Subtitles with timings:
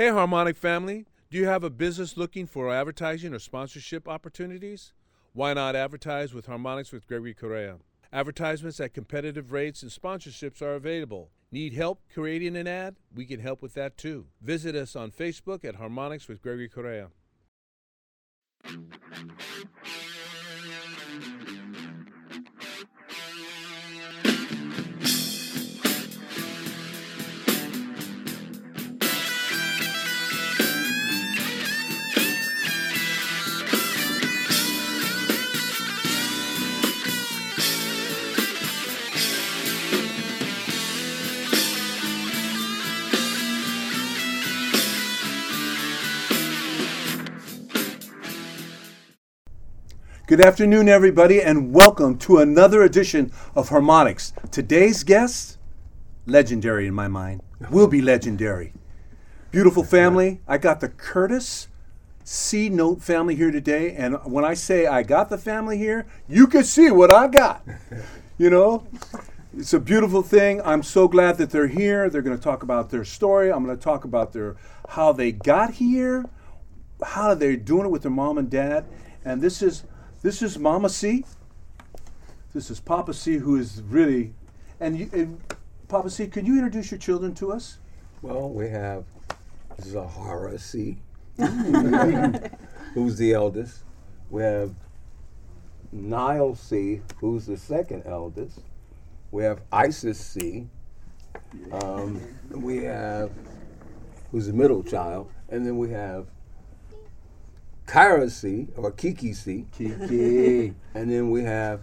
[0.00, 4.94] Hey, Harmonic family, do you have a business looking for advertising or sponsorship opportunities?
[5.34, 7.76] Why not advertise with Harmonics with Gregory Correa?
[8.10, 11.28] Advertisements at competitive rates and sponsorships are available.
[11.52, 12.96] Need help creating an ad?
[13.14, 14.24] We can help with that too.
[14.40, 17.10] Visit us on Facebook at Harmonics with Gregory Correa.
[50.30, 54.32] Good afternoon, everybody, and welcome to another edition of Harmonics.
[54.52, 55.58] Today's guest,
[56.24, 58.72] legendary in my mind, will be legendary.
[59.50, 60.40] Beautiful family.
[60.46, 61.66] I got the Curtis
[62.22, 66.46] C Note family here today, and when I say I got the family here, you
[66.46, 67.66] can see what I got.
[68.38, 68.86] You know,
[69.54, 70.62] it's a beautiful thing.
[70.62, 72.08] I'm so glad that they're here.
[72.08, 73.52] They're going to talk about their story.
[73.52, 74.56] I'm going to talk about their
[74.90, 76.24] how they got here,
[77.04, 78.86] how they're doing it with their mom and dad,
[79.24, 79.82] and this is
[80.22, 81.24] this is Mama C.
[82.52, 84.34] This is Papa C, who is really,
[84.80, 85.40] and, you, and
[85.88, 87.78] Papa C, can you introduce your children to us?
[88.22, 89.04] Well, we have
[89.80, 90.98] Zahara C,
[92.94, 93.84] who's the eldest.
[94.30, 94.74] We have
[95.92, 98.60] Nile C, who's the second eldest.
[99.30, 100.66] We have Isis C.
[101.72, 103.30] Um, we have,
[104.30, 105.30] who's the middle child.
[105.48, 106.26] And then we have
[107.90, 109.66] Kyra C, or Kiki C.
[109.72, 110.74] Kiki.
[110.94, 111.80] And then we have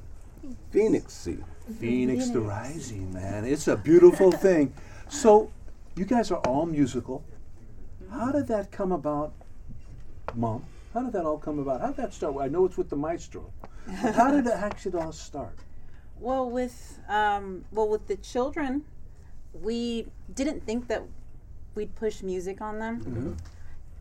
[0.71, 1.37] Phoenix C.
[1.79, 3.43] Phoenix the Rising, man.
[3.43, 4.73] It's a beautiful thing.
[5.09, 5.51] So,
[5.97, 7.25] you guys are all musical.
[8.09, 9.33] How did that come about,
[10.33, 10.63] Mom?
[10.93, 11.81] How did that all come about?
[11.81, 12.35] How did that start?
[12.39, 13.51] I know it's with the maestro.
[13.93, 15.57] How did it actually all start?
[16.19, 18.85] Well, with um, well with the children,
[19.53, 21.03] we didn't think that
[21.75, 23.37] we'd push music on them.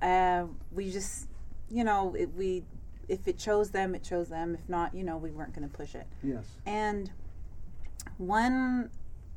[0.00, 1.26] Uh, we just,
[1.70, 2.64] you know, it, we
[3.08, 4.54] if it chose them, it chose them.
[4.54, 6.06] If not, you know, we weren't going to push it.
[6.22, 6.44] Yes.
[6.64, 7.10] And
[8.18, 8.90] one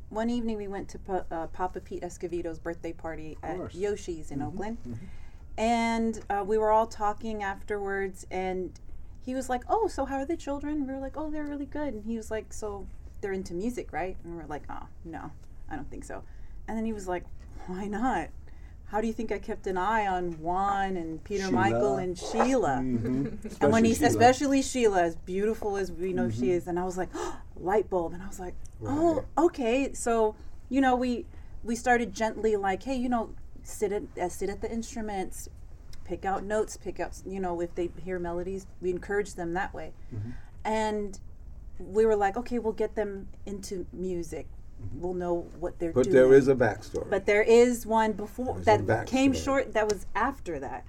[0.10, 3.58] one evening we went to pa- uh, Papa Pete Escovedo's birthday party at.
[3.76, 4.78] Yoshi's in Oakland,
[5.58, 8.80] and uh, we were all talking afterwards, and
[9.22, 11.66] he was like, "Oh, so how are the children?" We were like, "Oh, they're really
[11.68, 12.88] good," and he was like, "So
[13.22, 15.32] they're into music, right?" And we are like, "Oh, no,
[15.70, 16.24] I don't think so."
[16.68, 17.26] And then he was like,
[17.68, 18.30] "Why not?"
[18.92, 21.52] How do you think I kept an eye on Juan and Peter Sheila.
[21.54, 22.80] Michael and Sheila?
[22.82, 23.48] Mm-hmm.
[23.62, 24.08] And when he, Sheila.
[24.08, 26.40] especially Sheila, as beautiful as we know Mm-hmm.
[26.42, 27.10] she is, and I was like,
[27.56, 28.56] light bulb, and I was like,
[28.86, 29.94] oh, okay.
[29.94, 30.36] So,
[30.70, 31.26] you know, we
[31.64, 33.30] we started gently like, hey, you know,
[33.64, 35.50] sit at uh, sit at the instruments,
[36.06, 39.72] pick out notes, pick out, you know, if they hear melodies, we encourage them that
[39.74, 40.32] way, Mm-hmm.
[40.66, 41.20] and
[41.78, 44.48] we were like, okay, we'll get them into music.
[44.82, 45.02] Mm-hmm.
[45.02, 46.16] We'll know what they're But doing.
[46.16, 47.10] there is a backstory.
[47.10, 49.74] But there is one before There's that came short.
[49.74, 50.86] That was after that.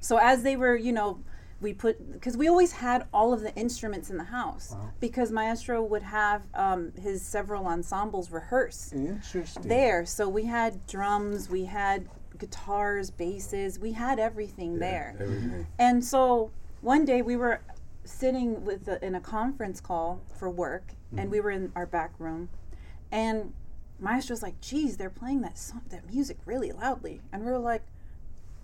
[0.00, 1.20] So as they were, you know,
[1.60, 5.82] we put because we always had all of the instruments in the house because Maestro
[5.82, 9.68] would have um, his several ensembles rehearse Interesting.
[9.68, 10.06] there.
[10.06, 12.08] So we had drums, we had
[12.38, 15.14] guitars, basses, we had everything there.
[15.20, 15.66] Everything.
[15.78, 17.60] And so one day we were
[18.04, 22.12] sitting with a, in a conference call for work, and we were in our back
[22.18, 22.48] room,
[23.10, 23.52] and
[23.98, 27.82] Maestro's like, "Geez, they're playing that song, that music really loudly," and we were like,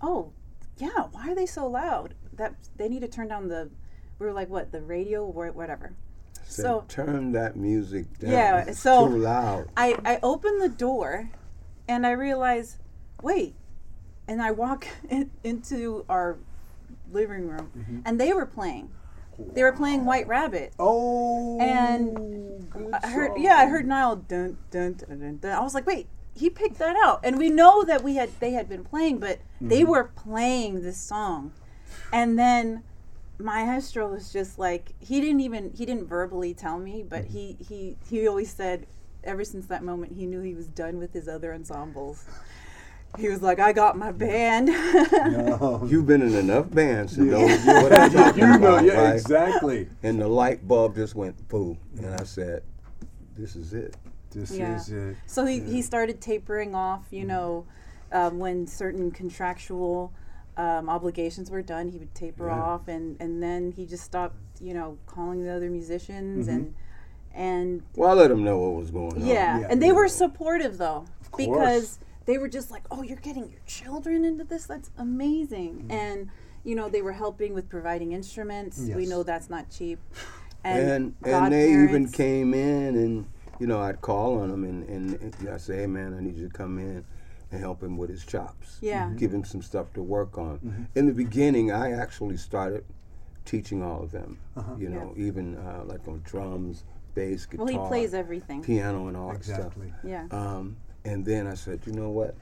[0.01, 0.31] "Oh,
[0.77, 2.13] yeah, why are they so loud?
[2.33, 3.69] That they need to turn down the."
[4.19, 4.71] We were like, "What?
[4.71, 5.93] The radio or whatever."
[6.47, 8.31] Said, So turn that music down.
[8.31, 9.67] Yeah, It's so- too loud.
[9.75, 11.29] I, I open the door
[11.87, 12.77] and I realize,
[13.21, 13.55] wait,
[14.27, 16.37] and I walk in, into our
[17.11, 17.99] living room mm-hmm.
[18.05, 18.89] and they were playing.
[19.39, 20.73] They were playing White Rabbit.
[20.79, 21.59] Oh.
[21.59, 22.67] And
[23.03, 23.43] I heard, song.
[23.43, 25.51] yeah, I heard Niall dun, dun, dun, dun, dun.
[25.51, 27.19] I was like, wait, he picked that out.
[27.23, 29.89] And we know that we had they had been playing, but they Mm-hmm.
[29.91, 31.51] were playing this song.
[32.13, 32.83] And then
[33.39, 37.97] Maestro was just like he didn't even he didn't verbally tell me, but he he
[38.09, 38.87] he always said
[39.23, 42.25] ever since that moment he knew he was done with his other ensembles.
[43.17, 44.69] He was like, I got my band.
[45.59, 48.93] Oh, You've been in enough bands to know what I'm talking you know, about, yeah,
[49.01, 49.13] right?
[49.15, 49.89] exactly.
[50.03, 52.63] And the light bulb just went pooh, and I said,
[53.35, 53.95] "This is it."
[54.31, 54.75] This Yeah.
[54.75, 55.15] is it.
[55.25, 57.65] So he, he started tapering off, you know,
[58.11, 60.11] um, when certain contractual
[60.57, 62.61] um, obligations were done, he would taper Yeah.
[62.61, 66.73] off, and, and then he just stopped, you know, calling the other musicians, and
[67.33, 69.25] and Well, I let them know what was going on.
[69.27, 69.67] yeah, Yeah.
[69.69, 71.47] and they were supportive though, course.
[71.47, 74.67] because they were just like, "Oh, you're getting your children into this.
[74.67, 76.29] That's amazing." And
[76.63, 78.77] you know, they were helping with providing instruments.
[78.79, 79.99] We know that's not cheap.
[80.63, 83.25] and and they even came in and
[83.59, 86.35] you know I'd call on them, and and, and I say hey man I need
[86.35, 87.03] you to come in
[87.51, 89.09] and help him with his chops Yeah.
[89.15, 92.83] give him some stuff to work on in the beginning I actually started
[93.45, 94.37] teaching all of them
[94.77, 96.83] you know even uh, like on drums
[97.15, 98.61] bass guitar Well, he plays everything.
[98.61, 99.73] piano and all that stuff
[100.03, 100.25] Yeah.
[100.31, 100.75] um,
[101.07, 102.35] and then I said you know what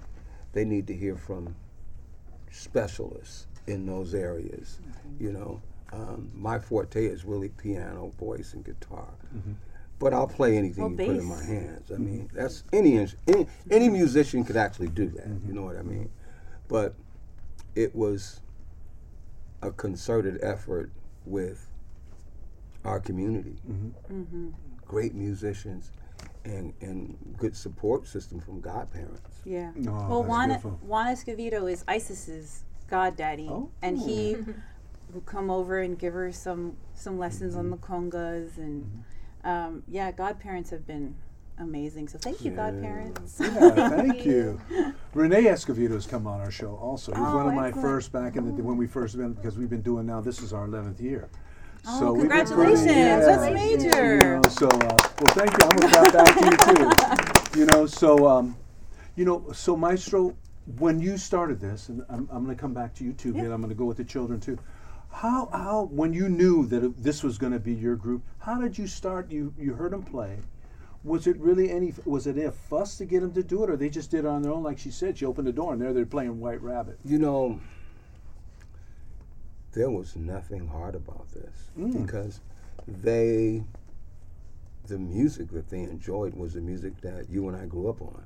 [0.53, 1.55] they need to hear from
[2.51, 5.23] specialists in those areas mm-hmm.
[5.23, 5.61] you know
[5.93, 9.53] um, my forte is really piano voice and guitar mm-hmm.
[9.99, 11.91] but I'll play anything Well, you put in my hands.
[11.91, 12.05] I mm-hmm.
[12.05, 12.97] mean, that's any
[13.27, 15.27] any, any musician could actually do that.
[15.47, 16.09] You know what I mean?
[16.67, 16.95] But
[17.75, 18.41] it was
[19.61, 20.91] a concerted effort
[21.25, 21.67] with
[22.83, 23.55] our community.
[23.69, 24.49] Mm-hmm.
[24.85, 25.91] Great musicians
[26.45, 29.41] and and good support system from godparents.
[29.43, 29.71] Yeah.
[29.77, 30.71] Oh, well, that's Juan, beautiful.
[30.83, 33.69] Juan Escovedo is Isis's goddaddy, Oh.
[33.81, 34.37] and he
[35.13, 38.83] would come over and give her some some lessons on the congas, and
[39.43, 39.49] Mm-hmm.
[39.49, 41.15] um, yeah, godparents have been
[41.57, 42.07] amazing.
[42.07, 43.37] So thank you, godparents.
[43.41, 44.59] Yeah, thank you.
[45.13, 45.65] Rene Renee has
[46.05, 47.13] come on our show also.
[47.13, 47.87] He was Oh, one of my excellent.
[47.87, 50.21] first back in the when we first met because we've been doing now.
[50.21, 51.29] This is our eleventh year.
[51.87, 53.25] Oh, we've been pretty- congratulations.
[53.25, 54.13] That's yeah, major.
[54.15, 54.79] You know, so uh,
[55.19, 55.57] well, thank you.
[55.67, 56.91] I'm gonna clap back to you too.
[57.59, 58.57] You know, so um,
[59.15, 60.35] you know, so Maestro,
[60.77, 63.61] when you started this, and I'm, I'm gonna come back to you too, but I'm
[63.61, 64.59] gonna go with the children too.
[65.09, 68.77] How how when you knew that it, this was gonna be your group, how did
[68.77, 69.31] you start?
[69.31, 70.39] You you heard them play.
[71.05, 71.93] Was it really any?
[72.03, 74.27] Was it a fuss to get them to do it, or they just did it
[74.27, 74.63] on their own?
[74.63, 76.99] Like she said, she opened the door and there they're playing White Rabbit.
[77.05, 77.59] You know,
[79.75, 82.05] there was nothing hard about this mm.
[82.05, 82.39] because
[82.87, 83.63] they,
[84.87, 88.23] the music that they enjoyed was the music that you and I grew up on,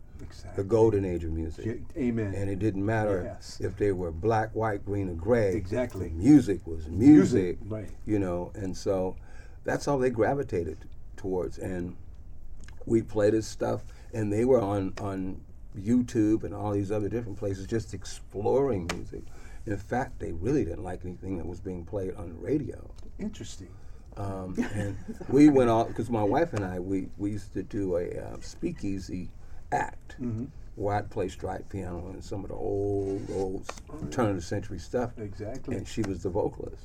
[0.55, 1.81] the golden age of music.
[1.97, 2.33] Amen.
[2.35, 3.59] And it didn't matter Yes.
[3.61, 5.53] if they were black, white, green, or gray.
[5.55, 6.09] Exactly.
[6.09, 7.89] Music was Music, music, right.
[8.05, 9.15] You know, and so
[9.63, 10.77] that's all they gravitated
[11.17, 11.57] towards.
[11.57, 11.95] And
[12.85, 13.81] we played this stuff,
[14.13, 15.41] and they were on on
[15.77, 19.23] YouTube and all these other different places just exploring music.
[19.69, 22.89] In fact, they really didn't like anything that was being played on the radio.
[23.19, 23.69] Interesting.
[24.17, 24.97] Um, and
[25.29, 28.37] we went off because my wife and I we, we used to do a uh,
[28.41, 29.29] speakeasy
[29.71, 30.45] act Mm-hmm.
[30.75, 33.79] where I'd play stride piano and some of the old old s-
[34.11, 35.11] turn of the century stuff.
[35.19, 35.77] Exactly.
[35.77, 36.83] And she was the vocalist.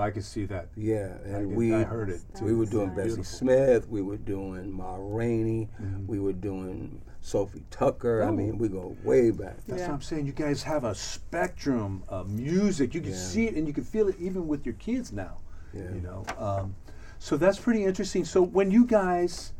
[0.00, 0.68] Oh, I can see that.
[0.76, 3.24] Yeah, and can- we I heard it, We were doing Bessie Beautiful.
[3.24, 3.86] Smith.
[3.88, 5.68] We were doing Ma Rainey.
[5.80, 6.06] Mm-hmm.
[6.06, 8.22] We were doing Sophie Tucker.
[8.22, 8.32] I Oh.
[8.32, 9.58] mean, we go way back.
[9.66, 9.88] That's Yeah.
[9.88, 10.24] what I'm saying.
[10.26, 12.94] You guys have a spectrum of music.
[12.94, 13.16] You can Yeah.
[13.18, 15.36] see it and you can feel it even with your kids now.
[15.74, 15.92] Yeah.
[15.92, 16.74] You know, um,
[17.18, 18.24] so that's pretty interesting.
[18.24, 19.52] So when you guys,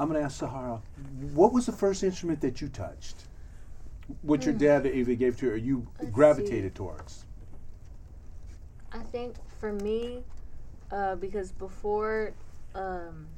[0.00, 0.82] I'm going to ask Sahara,
[1.32, 3.28] what was the first instrument that you touched?
[4.22, 7.24] What your dad either gave to you or you Let's gravitated towards?
[8.92, 10.24] I think for me,
[10.90, 12.32] uh, because before,
[12.74, 13.28] um,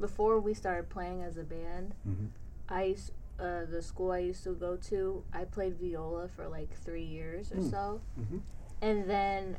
[0.00, 2.30] before we started playing as a band, Mhm.
[2.68, 6.70] I used, uh, the school I used to go to, I played viola for like
[6.70, 8.40] three years or so, Mhm.
[8.80, 9.58] and then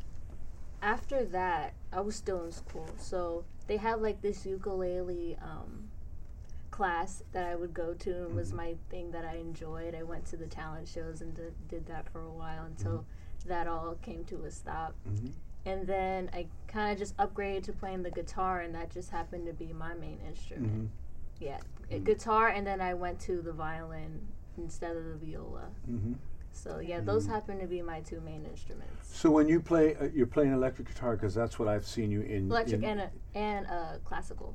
[0.81, 5.89] after that, I was still in school, so they had like this ukulele um,
[6.71, 9.95] class that I would go to and was my thing that I enjoyed.
[9.95, 13.05] I went to the talent shows and did, did that for a while until
[13.45, 14.93] that all came to a stop.
[15.07, 15.31] Mhm.
[15.65, 19.47] And then I kind of just upgraded to playing the guitar, and that just happened
[19.47, 20.91] to be my main instrument.
[21.39, 21.59] Yeah,
[21.91, 25.69] uh, guitar, and then I went to the violin instead of the viola.
[25.89, 26.15] Mhm.
[26.51, 30.05] So yeah, those happen to be my two main instruments: So when you play, uh,
[30.13, 32.49] you're playing electric guitar because that's what I've seen you in.
[32.49, 34.53] electric in- and uh, and uh, classical.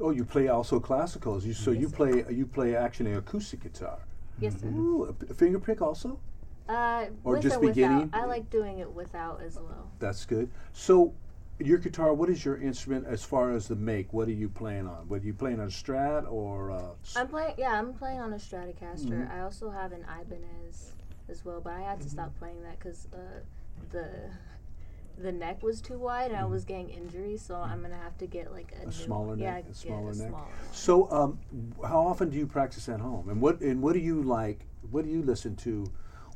[0.00, 1.44] Oh, you play also classicals.
[1.44, 1.96] You, so you Yes, sir.
[1.96, 3.98] play you play actually acoustic guitar.
[4.38, 4.68] Yes, sir.
[4.68, 6.18] Ooh, a p- finger pick also.
[6.68, 8.10] Uh, Or just or beginning?
[8.12, 9.90] I like doing it without as well.
[9.98, 10.50] That's good.
[10.72, 11.12] So,
[11.58, 12.14] your guitar.
[12.14, 14.12] What is your instrument as far as the make?
[14.12, 15.08] What are you playing on?
[15.08, 16.70] What are you playing on a Strat or?
[16.70, 17.54] Uh, s- I'm playing.
[17.58, 19.08] Yeah, I'm playing on a Stratocaster.
[19.26, 19.30] Mhm.
[19.30, 20.94] I also have an Ibanez
[21.28, 22.10] as well, but I had to Mm-hmm.
[22.10, 23.40] stop playing that because uh,
[23.90, 24.30] the
[25.18, 27.42] the neck was too wide and I was getting injuries.
[27.42, 28.90] So I'm gonna have to get like a, Mm-hmm.
[28.90, 30.28] smaller yeah, neck, a get smaller neck.
[30.28, 31.38] smaller so, um,
[31.86, 33.28] how often do you practice at home?
[33.28, 34.66] And what and what do you like?
[34.90, 35.84] What do you listen to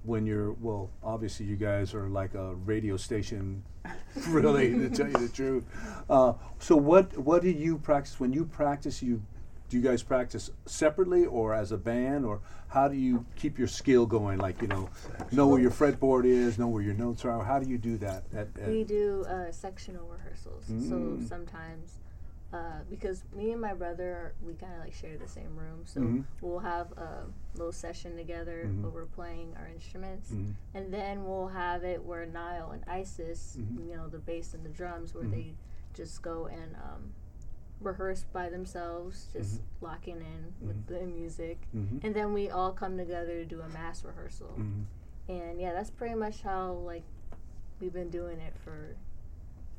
[0.07, 0.53] when you're?
[0.53, 3.63] Well, obviously, you guys are like a radio station,
[4.29, 5.65] really, to tell you the truth.
[6.09, 9.03] Uh, so, what what do you practice when you practice?
[9.03, 9.23] You
[9.69, 13.69] do you guys practice separately or as a band, or how do you keep your
[13.69, 14.39] skill going?
[14.39, 14.89] Like you know,
[15.33, 17.43] know where your fretboard is, know where your notes are.
[17.45, 18.25] How do you do that?
[18.35, 20.67] At, at We do uh, sectional rehearsals.
[20.67, 21.29] So Mm.
[21.29, 21.99] sometimes
[22.53, 26.01] uh, because me and my brother we kind of like share the same room, so
[26.01, 26.25] Mhm.
[26.41, 28.83] we'll have a little session together Mhm.
[28.83, 30.55] where we're playing our instruments, Mhm.
[30.75, 33.89] and then we'll have it where Nile and Isis, Mhm.
[33.89, 35.55] you know, the bass and the drums, where they
[35.95, 37.13] just go and um,
[37.81, 39.85] rehearse by themselves, just Mm-hmm.
[39.85, 44.03] locking in with the music, and then we all come together to do a mass
[44.05, 44.55] rehearsal.
[45.29, 47.03] And yeah, that's pretty much how like
[47.81, 48.97] we've been doing it for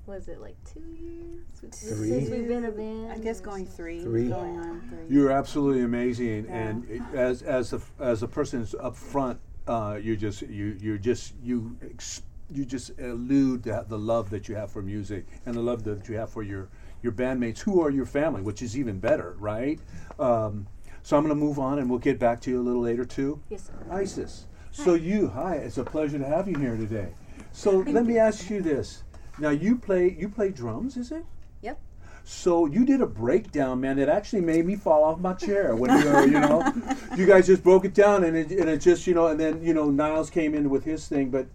[0.08, 2.10] was it like two years Three?
[2.10, 3.12] since we've been a band.
[3.12, 4.02] I guess going three.
[4.02, 4.30] Three.
[4.30, 5.06] Going on three.
[5.16, 6.56] You're absolutely amazing, Yeah.
[6.56, 10.78] and it, as as a as a person who's up front, uh, you just you
[10.80, 15.26] you just you ex- you just elude that the love that you have for music
[15.46, 16.70] and the love that you have for your
[17.04, 19.80] your bandmates who are your family, which is even better, right?
[20.18, 20.68] Um,
[21.04, 23.06] so I'm going to move on, and we'll get back to you a little later
[23.06, 23.42] too.
[23.50, 23.74] Yes, sir.
[23.92, 24.48] Isis.
[24.72, 27.14] So you, hi, it's a pleasure to have you here today.
[27.52, 29.04] So let me ask you this.
[29.40, 31.24] Now you play you play drums, is it?
[31.62, 31.80] Yep.
[32.24, 34.00] So you did a breakdown, man.
[34.00, 36.74] It actually made me fall off my chair when you, you know,
[37.16, 39.64] you guys just broke it down, and it, and it just, you know, and then
[39.64, 41.48] you know Niles came in with his thing, but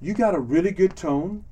[0.00, 1.44] you got a really good tone,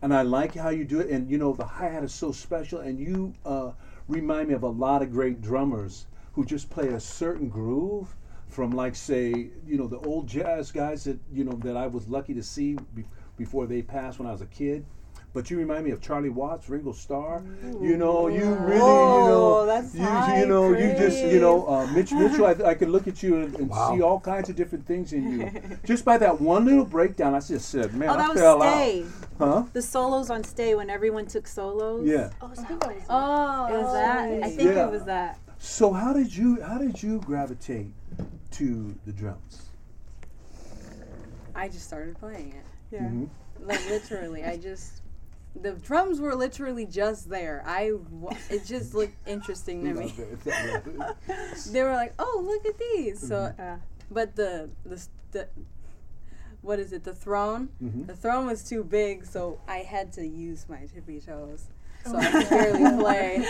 [0.00, 2.32] and I like how you do it, and you know the hi hat is so
[2.32, 3.70] special, and you uh,
[4.08, 8.16] remind me of a lot of great drummers who just play a certain groove
[8.48, 12.08] from like say you know the old jazz guys that you know that I was
[12.08, 13.04] lucky to see be-
[13.36, 14.84] before they passed when I was a kid.
[15.34, 17.42] But you remind me of Charlie Watts, Ringo Starr.
[17.80, 21.40] You know, you really, you know, Oh, that's you, high you know, you just, you
[21.40, 22.44] know, uh, Mitch Mitchell.
[22.44, 23.90] I, I could look at you and, and Wow.
[23.94, 25.50] see all kinds of different things in you.
[25.86, 28.60] just by that one little breakdown, I just said, man, Oh, that I was fell
[28.60, 29.02] Stay.
[29.04, 29.08] out.
[29.38, 29.64] Huh?
[29.72, 32.06] The solos on Stay when everyone took solos.
[32.06, 32.28] Yeah.
[32.42, 33.06] Oh, is that what it was?
[33.08, 34.30] Oh, It was that.
[34.44, 34.86] I think Yeah.
[34.88, 35.38] it was that.
[35.58, 37.92] So how did you how did you gravitate
[38.52, 39.62] to the drums?
[41.54, 42.64] I just started playing it.
[42.90, 43.00] Yeah.
[43.02, 43.28] Mhm.
[43.60, 45.01] Like literally, I just
[45.60, 47.62] the drums were literally just there.
[47.66, 50.14] I wa- it just looked interesting to me.
[51.70, 53.76] They were like, "Oh, look at these." So, Uh,
[54.10, 55.48] but the the the
[56.62, 57.04] what is it?
[57.04, 57.68] The throne.
[57.82, 58.06] Mhm.
[58.06, 61.64] The throne was too big, so I had to use my tippy toes.
[62.04, 63.44] So I could barely play.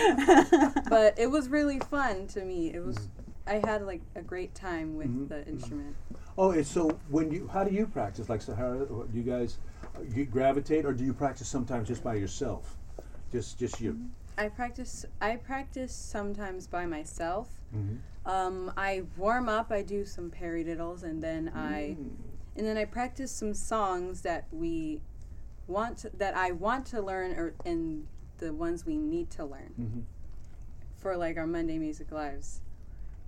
[0.89, 2.73] But it was really fun to me.
[2.73, 2.97] It was.
[3.47, 5.27] I had like a great time with Mhm.
[5.29, 5.95] the instrument.
[6.37, 8.29] Oh, and so when you how do you practice?
[8.29, 9.57] Like Sahara, do you guys
[10.13, 12.77] you gravitate, or do you practice sometimes just by yourself?
[13.31, 13.99] Just just you.
[14.37, 15.05] I practice.
[15.21, 17.49] I practice sometimes by myself.
[17.75, 17.97] Mhm.
[18.25, 19.71] Um, I warm up.
[19.71, 21.97] I do some paradiddles, and then I,
[22.55, 25.01] and then I practice some songs that we
[25.67, 28.07] want to, that I want to learn, or and
[28.39, 30.03] the ones we need to learn Mhm.
[30.97, 32.61] for like our Monday Music Lives.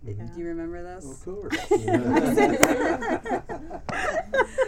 [0.05, 0.33] Mhm.
[0.35, 1.09] Do you remember those?
[1.09, 1.55] Of course.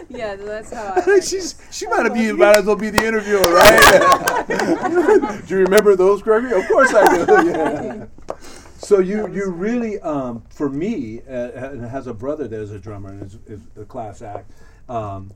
[0.08, 1.00] yeah, that's how I.
[1.02, 1.30] practice.
[1.30, 4.44] She's she might be might as well be the interviewer, right?
[5.46, 6.60] do you remember those, Gregory?
[6.60, 7.50] Of course I do.
[7.50, 8.06] Yeah.
[8.78, 12.80] So you you really um, for me uh, and has a brother that is a
[12.80, 14.50] drummer and is, is a class act.
[14.88, 15.30] Um,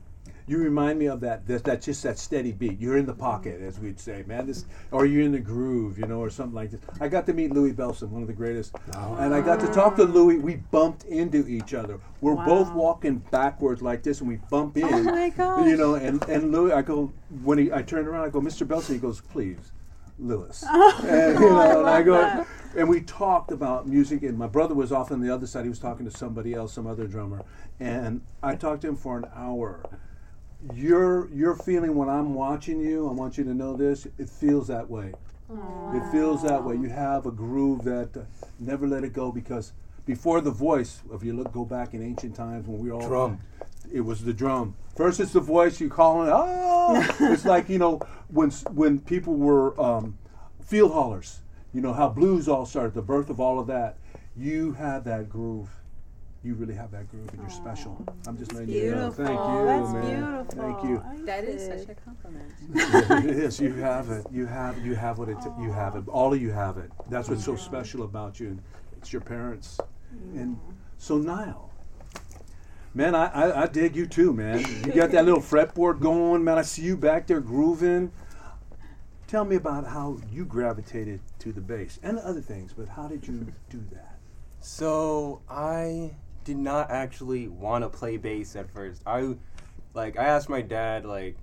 [0.45, 2.79] you remind me of that, that that just that steady beat.
[2.79, 4.45] You're in the pocket, as we'd say, man.
[4.45, 6.81] This or you're in the groove, you know, or something like this.
[6.99, 9.15] I got to meet Louis Bellson, one of the greatest, oh.
[9.15, 10.37] and I got to talk to Louis.
[10.37, 11.99] We bumped into each other.
[12.21, 14.83] We're both walking backwards like this, and we bump in.
[14.85, 15.65] Oh my gosh.
[15.65, 18.67] You know, and and Louis, I go when he, I turn around, I go, Mr.
[18.67, 18.93] Bellson.
[18.93, 19.71] He goes, please,
[20.19, 20.65] Lewis.
[20.75, 22.45] Oh, and, you know, and I go,
[22.77, 24.23] and we talked about music.
[24.23, 25.63] And my brother was off on the other side.
[25.63, 27.43] He was talking to somebody else, some other drummer,
[27.79, 29.83] and I talked to him for an hour.
[30.73, 34.07] Your your feeling when I'm watching you, I want you to know this.
[34.17, 35.13] It feels that way.
[35.93, 36.75] It feels that way.
[36.75, 38.21] You have a groove that uh,
[38.59, 39.73] never let it go because
[40.05, 43.39] before the voice, if you look go back in ancient times when we all Drum.
[43.91, 44.75] it was the drum.
[44.95, 45.79] First, it's the voice.
[45.79, 46.33] You calling it.
[46.33, 50.17] Oh, it's like you know when when people were um,
[50.61, 51.41] field haulers.
[51.73, 52.93] You know how blues all started.
[52.93, 53.97] The birth of all of that.
[54.35, 55.69] You had that groove.
[56.43, 58.05] You really have that groove, and you're special.
[58.27, 59.11] I'm just letting you know.
[59.11, 60.45] Thank you, That's man.
[60.45, 60.73] beautiful.
[60.73, 61.25] Thank you.
[61.25, 61.87] That is Isis.
[61.87, 62.51] such a compliment.
[63.29, 63.61] it is.
[63.61, 64.25] You have it.
[64.29, 64.85] You have.
[64.85, 65.37] You have what it.
[65.61, 66.05] you have it.
[66.09, 66.91] All of you have it.
[67.09, 68.59] That's what's so special about you.
[68.97, 69.79] It's your parents.
[70.33, 70.59] And
[70.97, 71.71] so Niall,
[72.93, 74.59] man, I, I I dig you too, man.
[74.85, 76.57] You got that little fretboard going, man.
[76.57, 78.11] I see you back there grooving.
[79.27, 83.27] Tell me about how you gravitated to the bass and other things, but how did
[83.27, 84.19] you do that?
[84.59, 86.11] So I
[86.43, 89.01] did not actually want to play bass at first.
[89.05, 89.35] I
[89.93, 91.37] like I asked my dad like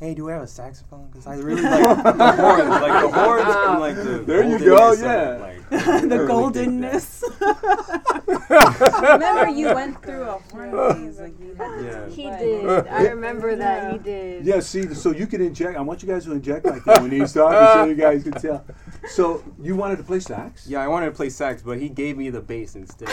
[0.00, 3.44] "Hey, do we have a saxophone?" Because I really like the horns, like the horns
[3.46, 5.36] and like the There you go, yeah.
[5.36, 7.22] like, the really goldenness.
[8.50, 12.08] Remember, you went through a horn phase, like you had Yeah.
[12.08, 12.88] He did.
[12.88, 14.44] I remember that he did.
[14.44, 15.76] Yeah, see, so you can inject.
[15.78, 18.32] I want you guys to inject like that when he's talking, so you guys can
[18.32, 18.64] tell.
[19.08, 20.66] So you wanted to play sax?
[20.66, 23.08] Yeah, I wanted to play sax, but he gave me the bass instead.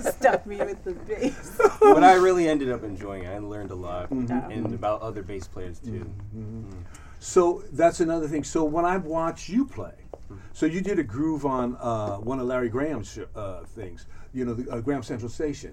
[0.00, 1.60] Stuck me with the bass.
[1.80, 3.28] but I really ended up enjoying it.
[3.28, 4.50] I learned a lot, Mm-hmm.
[4.50, 6.06] and about other bass players too.
[7.18, 8.44] So that's another thing.
[8.44, 9.94] So when I watch you play,
[10.52, 14.06] so you did a groove on uh, one of Larry Graham's sh- uh, things.
[14.34, 15.72] You know, the uh, Graham Central Station,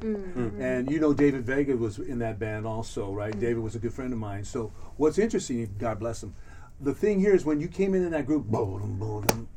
[0.60, 3.38] and you know David Vega was in that band also, right?
[3.40, 4.44] David was a good friend of mine.
[4.44, 6.36] So what's interesting, God bless him,
[6.82, 9.48] the thing here is when you came in in that group, boom, boom,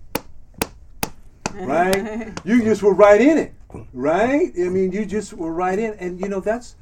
[1.54, 2.32] right?
[2.44, 3.54] You just were right in it,
[3.92, 4.52] right?
[4.56, 6.76] I mean, you just were right in, and you know that's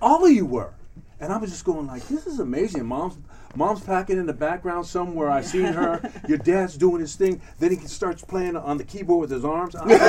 [0.00, 0.72] all of you were.
[1.18, 2.84] And I was just going like, this is amazing.
[2.84, 3.16] Mom's
[3.54, 5.30] mom's packing in the background somewhere.
[5.30, 5.98] I seen her.
[6.28, 7.40] Your dad's doing his thing.
[7.58, 9.74] Then he starts playing on the keyboard with his arms.
[9.80, 10.06] I'm like, uh,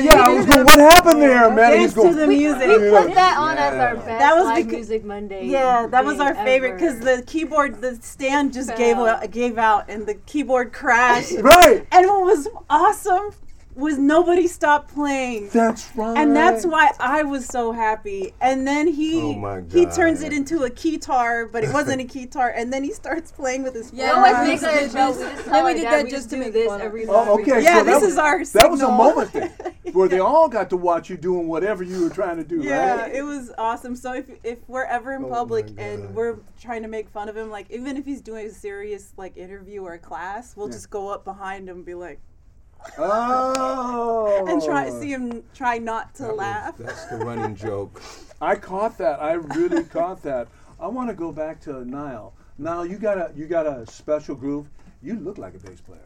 [0.00, 1.80] yeah, I was going, what happened there, man?
[1.80, 2.68] He's Dance to the music.
[2.68, 5.46] We put that on as our best That was live becau- music Monday.
[5.46, 9.90] Yeah, that was our favorite because the keyboard, the stand just gave out, gave out,
[9.90, 11.32] and the keyboard crashed.
[11.40, 11.84] right.
[11.90, 13.32] and what was awesome
[13.76, 15.50] was nobody stopped playing.
[15.50, 16.16] That's right.
[16.16, 18.32] and that's why I was so happy.
[18.40, 22.04] And then he Oh my he turns it into a keytar, but it wasn't a
[22.18, 22.52] keytar.
[22.56, 24.34] And then he starts playing with his Yeah, We phone.
[24.34, 25.14] always we make did a joke.
[25.16, 26.86] this- We just then we did dad that just just to make this fun of
[26.86, 27.62] every Oh, okay.
[27.62, 29.50] Yeah, so this is our That was a moment then,
[29.92, 33.02] where they all got to watch you doing whatever you were trying to do, Yeah,
[33.02, 33.14] right?
[33.14, 33.94] it was awesome.
[33.94, 37.36] So if if we're ever in Oh public and we're trying to make fun of
[37.36, 40.72] him, like even if he's doing a serious like interview or a class, we'll Yeah.
[40.72, 42.20] just go up behind him and be like,
[42.98, 44.46] Oh.
[44.48, 46.76] and try see him try not to That was- laugh.
[46.78, 48.00] that's the running joke.
[48.40, 49.20] I caught that.
[49.22, 50.48] I really caught that.
[50.78, 52.34] I want to go back to Nile.
[52.58, 54.68] Niall, you got a you got a special groove.
[55.02, 56.00] You look like a bass player.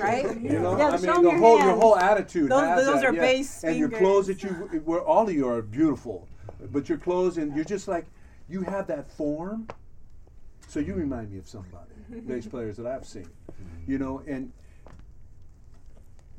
[0.00, 0.24] right?
[0.40, 2.50] You know, Yeah, I mean, the your whole your whole attitude.
[2.50, 3.20] Those- has those that, are yeah.
[3.20, 4.50] bass And your clothes that you,
[4.84, 6.26] where all of you are beautiful,
[6.72, 8.06] but your clothes and you're just like
[8.48, 9.66] you have that form.
[10.68, 11.92] So you remind me of somebody,
[12.26, 13.28] bass players that I've seen.
[13.86, 14.52] You know, and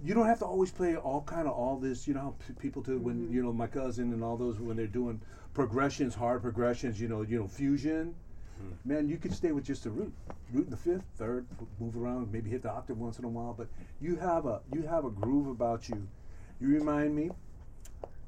[0.03, 2.07] you don't have to always play all kind of all this.
[2.07, 3.33] You know, p- people do when mm-hmm.
[3.33, 5.21] you know my cousin and all those when they're doing
[5.53, 7.01] progressions, hard progressions.
[7.01, 8.15] You know, you know fusion.
[8.59, 8.91] Hmm.
[8.91, 10.13] Man, you could stay with just the root,
[10.51, 11.45] root in the fifth, third,
[11.79, 13.53] move around, maybe hit the octave once in a while.
[13.53, 13.67] But
[14.01, 16.07] you have a you have a groove about you.
[16.59, 17.31] You remind me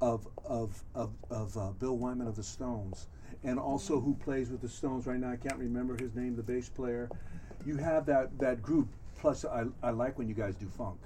[0.00, 3.06] of of of, of uh, Bill Wyman of the Stones,
[3.44, 4.22] and also who mm-hmm.
[4.22, 5.30] plays with the Stones right now.
[5.30, 7.08] I can't remember his name, the bass player.
[7.64, 8.88] You have that that group.
[9.18, 10.98] Plus, I I like when you guys do funk,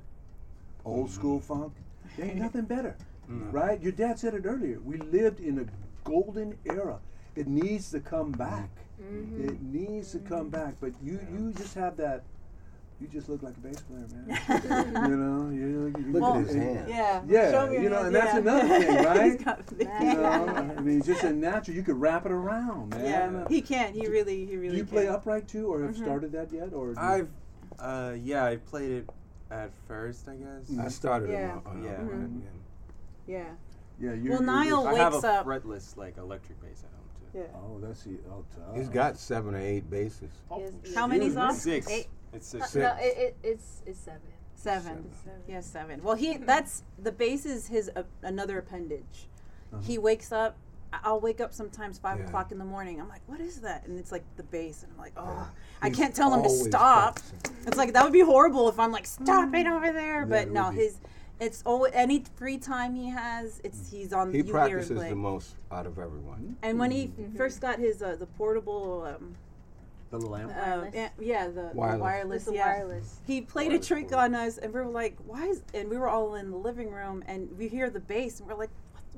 [0.84, 1.72] old school funk.
[2.16, 2.96] There ain't nothing better,
[3.28, 3.80] right?
[3.82, 4.80] Your dad said it earlier.
[4.80, 6.98] We lived in a golden era.
[7.34, 8.70] It needs to come back.
[8.98, 10.76] It needs to come back.
[10.80, 12.24] But you you just have that.
[13.00, 14.38] You just look like a bass player, man.
[15.10, 16.88] you know, you, you Look Well, at his hand.
[16.88, 18.38] Yeah, Yeah, show me you know, and that's yeah.
[18.38, 19.32] another thing, right?
[19.32, 20.46] He's got a big You know.
[20.78, 21.76] I mean, it's just a natural.
[21.76, 23.04] You could wrap it around, man.
[23.04, 23.92] Yeah, he can.
[23.94, 24.70] He really, he really.
[24.70, 26.02] Do you play upright too, or have Mm-hmm.
[26.04, 26.72] started that yet?
[26.72, 27.28] Or do I've,
[27.80, 29.10] uh, yeah, I played it
[29.50, 30.78] at first, I guess.
[30.78, 31.60] I started Yeah.
[31.66, 31.90] on, on Yeah.
[31.92, 32.30] upright,
[33.26, 33.44] Yeah.
[34.00, 35.46] yeah, you Well, Niall I have wakes a up.
[35.46, 37.38] fretless like electric bass at home too.
[37.38, 37.58] Yeah.
[37.60, 38.18] Oh, that's the.
[38.30, 38.76] Oh, tough.
[38.76, 40.30] He's got seven or eight bases.
[40.56, 41.54] Yes, How many's on?
[41.54, 41.88] Six.
[41.88, 42.08] Eight.
[42.32, 42.74] It's Uh, six.
[42.74, 44.20] no, it, it, it's it's seven.
[44.56, 45.10] Seven.
[45.46, 46.02] Yes, seven.
[46.02, 49.28] Well, he that's the bass is his uh, another appendage.
[49.82, 50.56] He wakes up.
[50.94, 52.26] I- I'll wake up sometimes five Yeah.
[52.26, 53.00] o'clock in the morning.
[53.00, 53.86] I'm like, what is that?
[53.86, 55.48] And it's like the bass, and I'm like, oh,
[55.82, 57.16] I can't tell him to stop.
[57.16, 57.56] practicing.
[57.66, 60.26] It's like that would be horrible if I'm like, stop it over there.
[60.26, 60.76] But no, be.
[60.76, 60.98] his
[61.40, 64.30] it's always any free time he has, it's he's on.
[64.30, 66.56] He you hear him practices the most out of everyone.
[66.62, 69.02] And when he first got his uh, the portable.
[69.04, 69.36] Um,
[70.10, 70.52] the lamp.
[70.56, 72.00] uh, yeah, yeah, the the Wireless.
[72.00, 72.66] wireless, the yeah.
[72.76, 73.20] wireless.
[73.26, 74.20] He played a trick cord.
[74.20, 76.92] on us, and we were like, "Why is?" And we were all in the living
[76.92, 78.70] room, and we hear the bass, and we're like,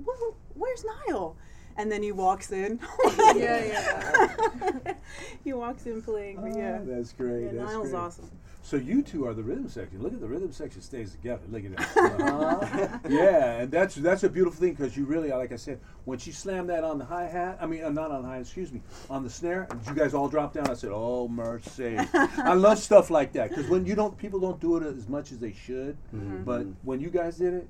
[0.02, 1.36] what, what, "Where's Niall?"
[1.78, 2.80] And then he walks in.
[3.36, 4.94] Yeah, yeah.
[5.44, 6.36] he walks in playing.
[6.40, 7.44] but yeah, Oh, that's great.
[7.46, 7.98] yeah that's Niall's great.
[8.00, 8.30] awesome.
[8.62, 10.02] So you two are the rhythm section.
[10.02, 11.42] Look at the rhythm section stays together.
[11.50, 11.96] Look at that.
[12.26, 12.98] Uh-huh.
[13.08, 16.32] yeah, and that's that's a beautiful thing because you really, like I said, when she
[16.32, 18.80] slammed that on the hi hat, I mean, uh, not on the hi, excuse me,
[19.10, 20.68] on the snare, and you guys all dropped down.
[20.68, 21.96] I said, "Oh mercy!"
[22.42, 25.30] I love stuff like that because when you don't, people don't do it as much
[25.30, 25.96] as they should.
[26.44, 27.68] But when you guys did it,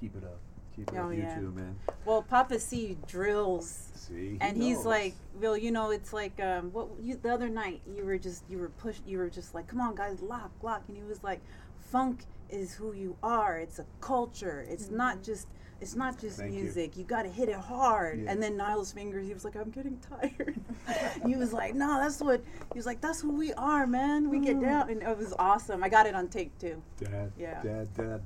[0.00, 0.38] keep it up.
[0.78, 1.34] Keep it Oh, up, you yeah.
[1.34, 1.76] two, man.
[2.04, 3.88] Well, Papa C drills.
[3.94, 7.48] See, he and he's like, well, you know, it's like, um, what you the other
[7.48, 10.52] night you were just you were pushed, you were just like, come on, guys, lock,
[10.62, 11.40] lock, and he was like,
[11.90, 13.58] funk is who you are.
[13.58, 14.64] It's a culture.
[14.68, 15.48] It's not just
[15.80, 16.96] it's not just Thank music.
[16.96, 18.22] You, got to hit it hard.
[18.24, 18.32] Yeah.
[18.32, 20.58] And then Niall's fingers, he was like, I'm getting tired.
[21.26, 23.00] he was like, No, that's what he was like.
[23.00, 24.28] That's who we are, man.
[24.28, 25.84] We get down, and it was awesome.
[25.84, 26.82] I got it on tape too.
[26.98, 27.62] Dad, Yeah.
[27.62, 28.22] dad, dad,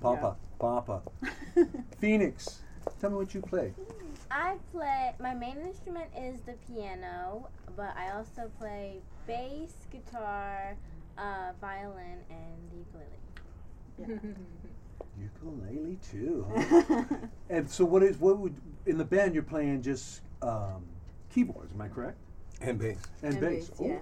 [0.00, 1.02] Papa, Papa.
[1.98, 2.60] Phoenix,
[3.00, 3.74] tell me what you play.
[4.30, 5.12] I play.
[5.20, 10.76] My main instrument is the piano, but I also play bass, guitar,
[11.18, 14.34] uh, violin, and the ukulele.
[15.20, 16.46] Ukulele too.
[16.56, 17.04] Huh?
[17.50, 18.54] and so, what is what would
[18.86, 20.84] in the band you're playing just um,
[21.34, 21.72] keyboards?
[21.74, 22.16] Am I correct?
[22.62, 22.96] And bass.
[23.22, 23.68] And, And bass.
[23.68, 23.98] bass, yeah.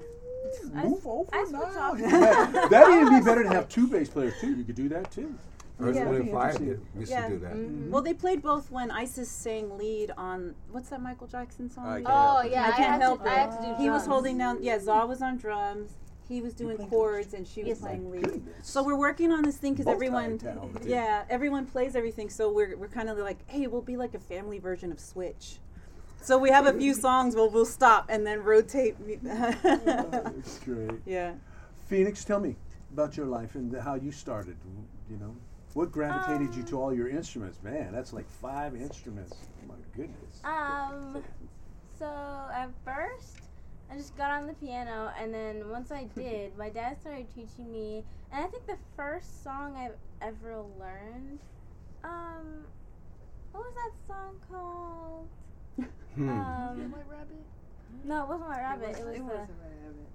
[0.77, 1.63] Oh, move over I now.
[1.63, 1.99] off.
[1.99, 4.55] that that'd even be better to have two bass players too.
[4.55, 5.35] You could do that too.
[5.81, 6.09] Earth, Yeah.
[6.09, 7.29] Wind, and Fire did, used Yeah.
[7.29, 7.53] to do that.
[7.55, 7.91] Mm-hmm.
[7.91, 11.87] Well, they played both when Isis sang lead on what's that Michael Jackson song?
[11.87, 13.39] I Oh yeah, I I, can't had help to, I it.
[13.39, 14.59] had to do He was holding down.
[14.63, 15.93] Yeah, Zaw was on drums.
[16.29, 18.25] He was doing chords, and she was oh Yes, playing lead.
[18.25, 18.55] Goodness.
[18.69, 20.85] So we're working on this thing because everyone, Multi-talented.
[20.85, 22.29] yeah, everyone plays everything.
[22.29, 25.59] So we're we're kind of like, hey, we'll be like a family version of Switch.
[26.21, 27.35] So we have a few songs.
[27.35, 28.97] Well, we'll stop and then rotate.
[29.01, 30.91] Oh, That's great.
[31.07, 31.33] yeah.
[31.87, 32.57] Phoenix, tell me
[32.93, 34.57] about your life and how you started.
[35.11, 35.35] You know,
[35.75, 37.59] what gravitated you to all your instruments?
[37.63, 39.35] Man, that's like five instruments.
[39.67, 40.41] My goodness.
[40.45, 41.23] Um,
[41.99, 42.07] so
[42.53, 43.41] at first,
[43.91, 47.71] I just got on the piano, and then once I did, my dad started teaching
[47.73, 48.05] me.
[48.33, 51.39] And I think the first song I've ever learned,
[52.05, 52.65] um,
[53.53, 55.29] what was that song called?
[56.17, 56.29] Hmm.
[56.31, 57.45] Um, White Rabbit?
[58.05, 58.97] no, it wasn't White Rabbit.
[58.99, 59.23] It was, it the.
[59.23, 60.09] wasn't White Rabbit.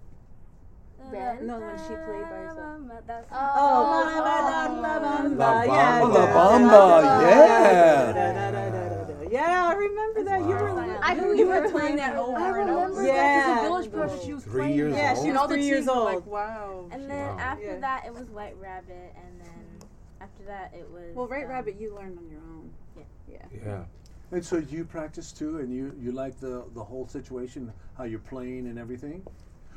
[1.12, 2.80] The- No, when she played by herself.
[3.08, 6.02] That's Oh, La yeah.
[6.02, 6.14] Bamba.
[6.14, 8.14] La Bamba, yeah.
[8.14, 9.30] yeah.
[9.32, 10.42] Yeah, I remember that.
[10.42, 12.82] You were, I you, you were were playing that over I and over.
[12.84, 13.04] remember that.
[13.04, 13.62] There's Yeah.
[13.64, 14.76] village project she was Three playing.
[14.76, 16.06] years Yeah, she was all three years old.
[16.06, 16.86] like, wow.
[16.92, 17.40] And then Wow.
[17.40, 17.80] after Yeah.
[17.80, 19.88] that, it was White Rabbit, and then
[20.22, 21.16] after that, it was.
[21.16, 22.70] Well, Right um, Rabbit, you learned on your own.
[22.96, 23.04] Yeah.
[23.52, 23.60] Yeah.
[23.66, 23.84] Yeah.
[24.32, 28.20] And so you practice too, and you you like the the whole situation, how you're
[28.20, 29.26] playing and everything.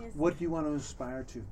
[0.01, 0.13] Yes.
[0.15, 1.45] What do you want to aspire to?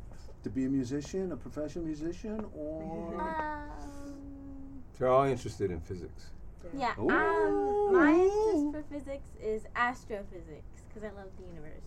[0.45, 6.31] To be a musician, a professional musician, or Um, They're all interested in physics.
[6.77, 6.93] yeah.
[7.01, 7.09] Ooh.
[7.11, 11.85] Um, my interest for physics is astrophysics because I love the universe.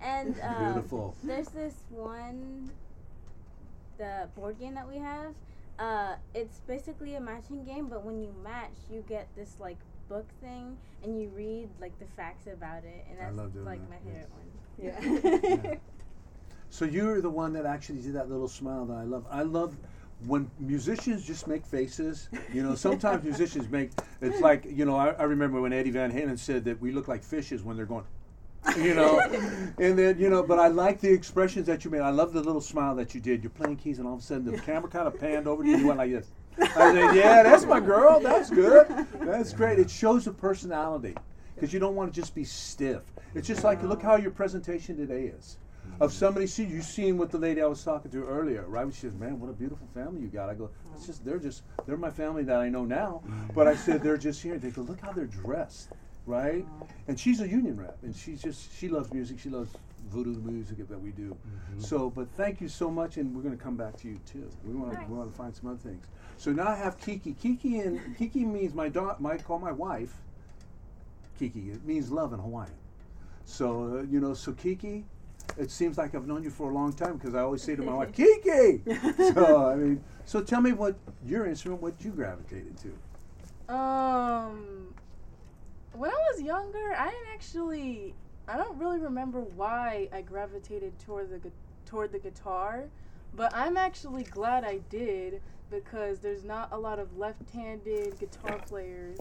[0.00, 1.14] And um, beautiful?
[1.24, 2.70] there's this one,
[3.98, 5.34] the board game that we have.
[5.78, 9.76] Uh, it's basically a matching game, but when you match, you get this like
[10.08, 13.64] book thing, and you read like the facts about it, and I that's love doing
[13.64, 13.90] like that,
[14.78, 14.94] my yes.
[15.04, 15.70] favorite one.
[15.72, 15.74] Yeah.
[16.70, 19.26] So you're the one that actually did that little smile that I love.
[19.30, 19.76] I love
[20.26, 22.28] when musicians just make faces.
[22.52, 24.96] You know, sometimes musicians make it's like you know.
[24.96, 27.86] I, I remember when Eddie Van Halen said that we look like fishes when they're
[27.86, 28.04] going.
[28.76, 29.20] You know,
[29.78, 32.00] and then you know, but I like the expressions that you made.
[32.00, 33.42] I love the little smile that you did.
[33.42, 35.68] You're playing keys, and all of a sudden the camera kind of panned over to
[35.68, 35.76] you.
[35.76, 36.30] You went like this.
[36.58, 38.18] I said, "Yeah, that's my girl.
[38.20, 38.86] That's good.
[39.20, 39.78] That's great.
[39.78, 41.14] It shows a personality
[41.54, 43.02] because you don't want to just be stiff.
[43.34, 45.58] It's just like look how your presentation today is.
[45.98, 48.86] Of somebody, see you seen what the lady I was talking to earlier, right?
[48.92, 51.62] She says, "Man, what a beautiful family you got." I go, "It's just they're just
[51.86, 53.22] they're my family that I know now."
[53.54, 54.58] But I said they're just here.
[54.58, 55.88] They go, "Look how they're dressed."
[56.26, 56.66] right?
[57.08, 59.38] And she's a union rep, and she's just she loves music.
[59.38, 59.72] She loves
[60.10, 61.36] voodoo music that we do.
[61.78, 64.50] So, but thank you so much, and we're going to come back to you too.
[64.64, 65.28] We want to Nice.
[65.28, 66.04] to find some other things.
[66.36, 67.32] So now I have Kiki.
[67.32, 69.16] Kiki and Kiki means my daughter.
[69.20, 70.14] My call my wife.
[71.38, 71.70] Kiki.
[71.70, 72.72] It means love in Hawaiian.
[73.44, 75.04] So uh, you know, so Kiki.
[75.58, 77.82] It seems like I've known you for a long time because I always say to
[77.82, 78.82] my wife, Kiki.
[79.34, 83.74] so I mean, so tell me what your instrument, what you gravitated to.
[83.74, 84.94] Um,
[85.92, 88.14] when I was younger, I didn't actually.
[88.48, 91.50] I don't really remember why I gravitated toward the
[91.84, 92.84] toward the guitar,
[93.34, 99.18] but I'm actually glad I did because there's not a lot of left-handed guitar players,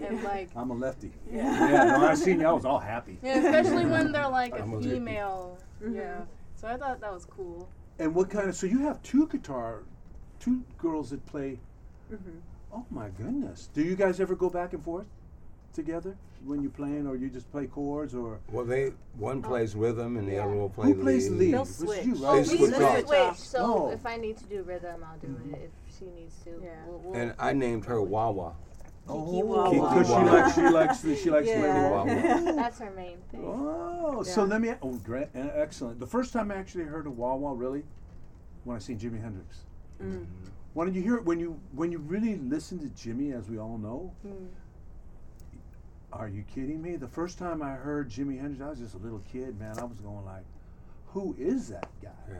[0.00, 1.12] and like, I'm a lefty.
[1.30, 2.46] yeah, Yeah, no, I seen you.
[2.46, 3.18] I was all happy.
[3.22, 4.90] yeah especially when they're like a I'm a lefty.
[4.90, 5.58] female.
[5.92, 6.20] Yeah,
[6.54, 7.68] so I thought that was cool.
[7.98, 8.54] And what kind of?
[8.56, 9.82] So you have two guitar,
[10.40, 11.58] two girls that play.
[12.12, 12.38] Mm-hmm.
[12.72, 13.68] Oh my goodness!
[13.74, 15.06] Do you guys ever go back and forth
[15.72, 20.16] together when you're playing, or you just play chords, or Well, they one plays rhythm
[20.16, 20.44] and the Yeah.
[20.44, 21.38] other will play who plays lead.
[21.40, 21.54] lead?
[21.54, 22.04] They'll switch.
[22.06, 22.38] you, They right?
[22.38, 23.34] we switch switch, switch.
[23.38, 23.58] So
[23.88, 23.90] Oh.
[23.90, 25.62] if I need to do rhythm, I'll do it.
[25.64, 26.70] If she needs to, Yeah.
[26.86, 28.54] we'll, we'll And I named her Wawa.
[29.06, 29.70] Kiki Oh, Wawa.
[29.70, 31.90] because she likes she likes the, she likes the Yeah.
[31.90, 32.04] Wawa.
[32.56, 33.42] that's her main thing.
[33.42, 34.74] Oh, so let me.
[34.82, 35.98] Oh, great, uh, excellent.
[35.98, 37.84] The first time I actually heard of Wawa, really,
[38.64, 39.60] when I seen Jimi Hendrix.
[40.02, 40.26] Mm.
[40.74, 41.24] When did you hear it?
[41.24, 44.12] When you when you really listen to Jimmy, as we all know.
[44.26, 44.48] Mm.
[46.12, 46.96] Are you kidding me?
[46.96, 49.78] The first time I heard Jimi Hendrix, I was just a little kid, man.
[49.78, 50.44] I was going like,
[51.08, 52.10] "Who is that guy?
[52.28, 52.36] Yeah.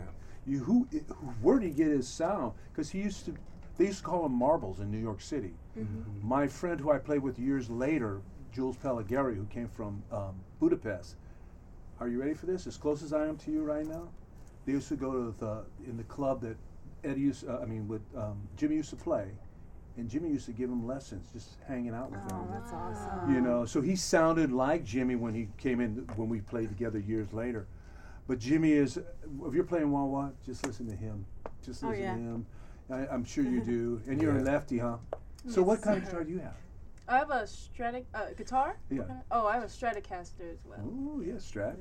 [0.47, 0.87] You who?
[0.91, 2.53] who where did he get his sound?
[2.73, 3.35] Because he used to
[3.79, 5.53] They used to call them marbles in New York City.
[5.79, 6.27] Mm-hmm.
[6.29, 8.21] My friend who I played with years later,
[8.53, 11.15] Jules Pellegari, who came from um, Budapest.
[12.01, 12.67] Are you ready for this?
[12.67, 14.09] As close as I am to you right now,
[14.67, 16.57] they used to go to the in the club that
[17.05, 17.49] Eddie used.
[17.49, 19.29] Uh, I mean, with um, Jimmy used to play,
[19.97, 22.49] and Jimmy used to give him lessons, just hanging out with Oh, him.
[22.53, 23.33] that's awesome.
[23.33, 26.99] You know, so he sounded like Jimmy when he came in when we played together
[26.99, 27.67] years later.
[28.27, 31.25] But Jimmy is, if you're playing wah, just listen to him.
[31.65, 32.15] Just Oh, listen yeah.
[32.15, 32.47] to him.
[32.91, 34.01] I, I'm sure you do.
[34.07, 34.97] And you're a lefty, huh?
[35.49, 36.55] So what kind of guitar do you have?
[37.09, 38.77] I have a Stratic uh, guitar.
[38.91, 38.99] Yeah.
[39.05, 40.81] Kind of- Oh, I have a Stratocaster as well.
[40.85, 41.77] Oh yeah, Strat.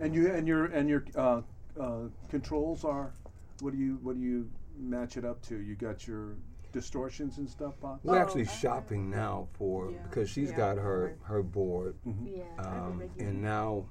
[0.00, 1.42] And you and your and your uh,
[1.78, 1.98] uh,
[2.30, 3.12] controls are,
[3.60, 5.58] what do you what do you match it up to?
[5.60, 6.36] You got your
[6.72, 8.00] distortions and stuff, Bob.
[8.02, 9.98] We're Oh, actually I- shopping now for Yeah.
[10.08, 11.18] because she's Yeah, got her board.
[11.24, 12.42] her board, Yeah.
[12.58, 13.84] I have a um, and now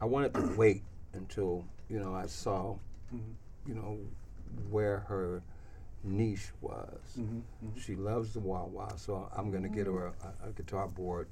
[0.00, 0.82] I wanted to wait
[1.12, 2.76] until you know I saw,
[3.14, 3.34] Mhm.
[3.66, 3.98] you know,
[4.70, 5.42] where her
[6.06, 7.00] niche was.
[7.18, 7.42] Mhm,
[7.76, 11.28] She loves the wah wah, so I'm gonna get her a, a guitar board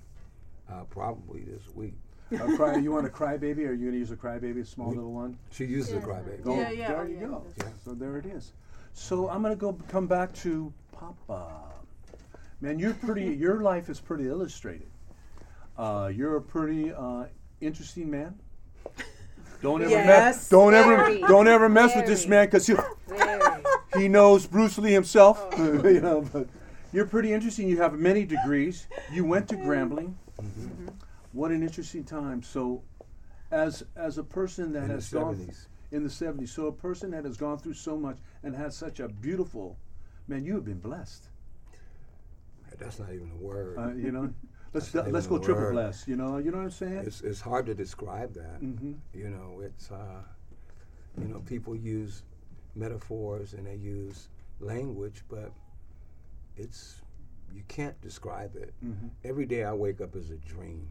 [0.70, 1.94] uh, probably this week.
[2.34, 3.64] Uh, cry, you want a crybaby?
[3.66, 5.38] Or are you gonna use a crybaby, a small We- little one?
[5.50, 5.98] She uses Yeah.
[5.98, 6.40] a crybaby.
[6.46, 7.44] Oh, Yeah, yeah, There you yeah, go.
[7.56, 8.52] that's- So there it is.
[8.92, 11.52] So I'm gonna go come back to Papa.
[12.60, 13.24] Man, you're pretty.
[13.44, 14.88] your life is pretty illustrated.
[15.76, 17.24] Uh, you're a pretty uh,
[17.60, 18.38] interesting man.
[19.60, 20.48] Don't ever mess.
[20.48, 21.26] Don't very, ever.
[21.26, 22.74] Don't ever mess with this man because he
[23.08, 23.40] Very.
[23.96, 25.46] He knows Bruce Lee himself.
[25.59, 26.48] you know, but
[26.92, 27.68] you're pretty interesting.
[27.68, 28.87] You have many degrees.
[29.12, 30.14] You went to Grambling.
[30.40, 30.88] Mm-hmm.
[31.33, 32.42] What an interesting time.
[32.42, 32.83] So,
[33.50, 35.66] as as a person that In the has gone 70s.
[35.92, 39.00] in the 70s, so a person that has gone through so much and has such
[39.00, 39.76] a beautiful,
[40.28, 41.28] man, you have been blessed.
[42.78, 43.78] That's not even a word.
[43.78, 44.33] Uh, you know,
[44.72, 45.72] let's not let's go triple word.
[45.72, 46.09] blessed.
[46.09, 47.04] You know, you know what I'm saying?
[47.07, 48.61] it's it's hard to describe that.
[48.61, 48.96] Mhm.
[49.12, 50.22] You know, it's uh,
[51.20, 52.22] you know people use
[52.74, 54.28] metaphors and they use
[54.60, 55.52] language, but
[56.56, 57.00] it's
[57.54, 58.72] you can't describe it.
[58.84, 59.10] Mhm.
[59.24, 60.88] Every day I wake up as a dream.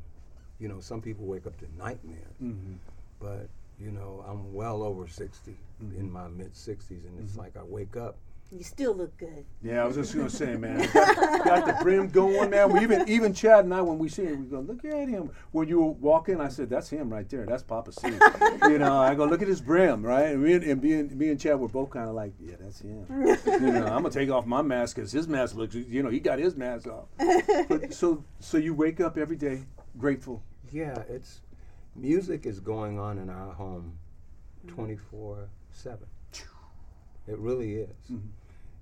[0.60, 2.78] You know, some people wake up to nightmares, Mhm.
[3.20, 6.00] but you know I'm well over 60, Mm-hmm.
[6.00, 8.18] in my mid 60s, and it's like I wake up.
[8.54, 9.46] You still look good.
[9.64, 12.72] Yeah, I was just gonna say, man, got, got the brim going, man.
[12.72, 15.32] We even even Chad and I, when we see him, we go, look at him.
[15.52, 17.48] When you walk in, I said, that's him right there.
[17.48, 18.10] That's Papa C.
[18.70, 20.28] you know, I go, look at his brim, right?
[20.28, 22.56] And me and, and, me, and me and Chad were both kind of like, yeah,
[22.60, 23.08] that's him.
[23.10, 26.20] you know, I'm gonna take off my mask because his mask looks, you know, he
[26.20, 27.08] got his mask off.
[27.68, 29.64] But so so you wake up every day
[29.98, 30.44] grateful.
[30.72, 31.42] Yeah, it's
[31.96, 33.98] music is going on in our home
[34.68, 36.08] 24 7.
[37.28, 37.90] It really is.
[38.12, 38.28] Mm-hmm.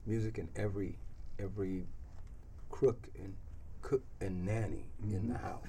[0.06, 0.98] Music in every
[1.40, 1.86] every
[2.70, 3.34] crook and
[3.82, 5.66] cook and nanny in the house.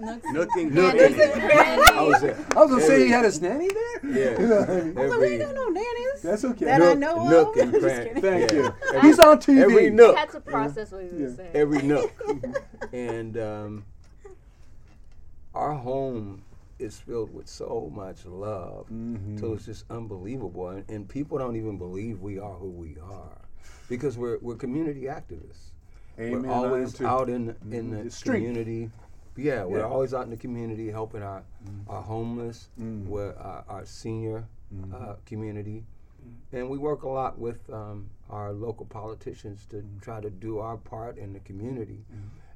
[0.00, 1.14] Nooks Nook and Nook cranny.
[1.14, 2.46] and- I was there.
[2.56, 4.00] I was gonna say he had his nanny there.
[4.12, 4.40] Yeah.
[4.40, 4.98] You know what I mean?
[4.98, 6.22] Every no nannies.
[6.22, 6.64] That's okay.
[6.66, 7.62] That I know nook of.
[7.62, 8.04] and Just cranny.
[8.08, 8.22] kidding.
[8.22, 8.56] Thank Yeah.
[8.58, 8.74] you.
[8.94, 9.60] Every- He's on TV.
[9.62, 10.16] Every nook.
[10.16, 11.36] had to process what you were Yeah.
[11.36, 11.50] saying.
[11.54, 12.12] every nook.
[12.92, 13.84] and um,
[15.54, 16.42] our home
[16.82, 19.38] is filled with so much love, Mhm.
[19.40, 20.68] so it's just unbelievable.
[20.68, 23.38] And, and people don't even believe we are who we are,
[23.88, 25.70] because we're we're community activists.
[26.18, 28.02] Amen, we're always out in in Mhm.
[28.04, 28.34] the Street.
[28.38, 28.90] community.
[29.36, 29.86] Yeah, we're Yeah.
[29.86, 31.90] always out in the community helping our Mm-hmm.
[31.90, 33.06] our homeless, Mm.
[33.06, 34.94] we're our, our senior Mm-hmm.
[34.94, 35.84] uh, community,
[36.52, 39.98] and we work a lot with um, our local politicians to Mm-hmm.
[40.00, 42.04] try to do our part in the community,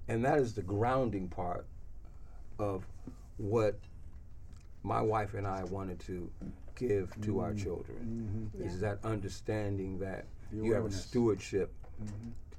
[0.09, 1.67] and that is the grounding part
[2.59, 2.87] of
[3.39, 3.79] what
[4.87, 6.31] my wife and I wanted to
[6.77, 10.59] give to our children is that understanding that Mm-hmm.
[10.61, 11.01] The you have a awareness.
[11.01, 11.09] Mm-hmm.
[11.09, 11.75] stewardship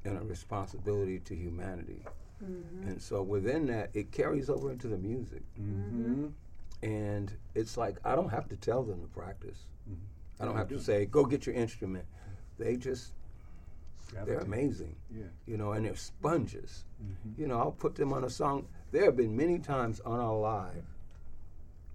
[0.03, 2.01] and a responsibility to humanity.
[2.85, 5.41] And so within that, it carries over into the music.
[5.57, 6.33] Mhm.
[6.83, 9.59] And it's like, I don't have to tell them to practice.
[10.39, 12.05] I don't have to say, go get your instrument.
[12.59, 13.13] They just,
[14.25, 14.97] they're amazing.
[15.09, 15.23] Yeah.
[15.45, 16.83] You know, and they're sponges.
[17.01, 17.41] Mm-hmm.
[17.41, 18.67] You know, I'll put them on a song.
[18.91, 20.83] There have been many times on our live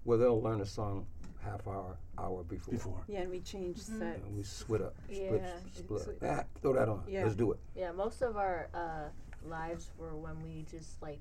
[0.03, 1.05] where they'll learn a song
[1.43, 2.73] half hour, hour before.
[2.73, 3.03] Before.
[3.07, 4.23] Yeah, and we changed sets.
[4.23, 6.01] And we split up, split, Yeah, split.
[6.21, 7.03] it's- Ah, throw that on.
[7.07, 7.23] Yeah.
[7.23, 7.59] Let's do it.
[7.75, 9.09] Yeah, most of our uh,
[9.47, 11.19] lives were when we just like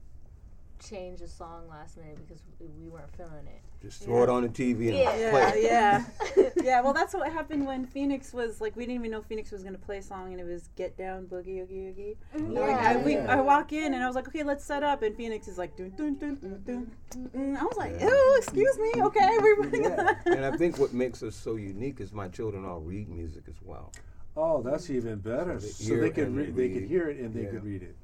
[0.82, 3.60] changed a song last minute because we, we weren't feeling it.
[3.82, 5.30] Just throw it on the TV and Yeah.
[5.30, 5.62] play.
[5.64, 6.04] Yeah,
[6.36, 6.52] it.
[6.56, 6.80] yeah, yeah.
[6.80, 8.76] Well, that's what happened when Phoenix was like.
[8.76, 11.26] We didn't even know Phoenix was gonna play a song, and it was "Get Down
[11.26, 12.60] Boogie Oogie Oogie." Yeah.
[12.60, 15.16] Like, I, we, I walk in and I was like, "Okay, let's set up." And
[15.16, 16.90] Phoenix is like, "Dun dun dun dun dun."
[17.32, 17.56] dun.
[17.56, 19.02] I was like, "Oh, excuse me.
[19.02, 20.14] Okay, we're Yeah.
[20.26, 23.56] and I think what makes us so unique is my children all read music as
[23.62, 23.92] well.
[24.36, 25.58] Oh, that's even better.
[25.60, 27.50] So they So, they could re- they they could hear it and they Yeah.
[27.50, 27.96] could read it.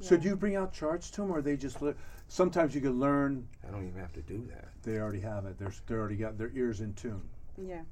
[0.00, 1.94] So do you bring out charts to them, or they just le-
[2.28, 4.68] sometimes you can learn I don't even have to do that.
[4.82, 5.58] they already have it.
[5.58, 7.22] They're they already got their ears in tune.
[7.58, 7.82] yeah.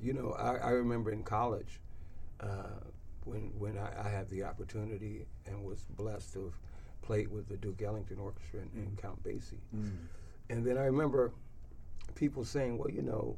[0.00, 1.80] You know, I, I remember in college,
[2.40, 2.78] uh,
[3.24, 6.54] when when I, I had the opportunity and was blessed to have
[7.02, 9.58] played with the Duke Ellington Orchestra and, and Count Basie.
[10.50, 11.32] And then I remember
[12.14, 13.36] people saying, "Well, you know,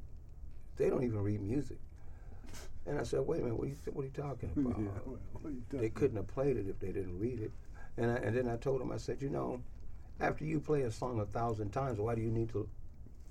[0.76, 1.78] they don't even read music."
[2.86, 4.78] And I said, "Wait a minute, what are you what are you talking about?
[4.78, 7.52] Yeah, well, what are you they couldn't have played it if they didn't read it."
[8.00, 9.60] And I, and then I told them, I said, "You know,
[10.20, 12.66] after you play a song a thousand times, why do you need to?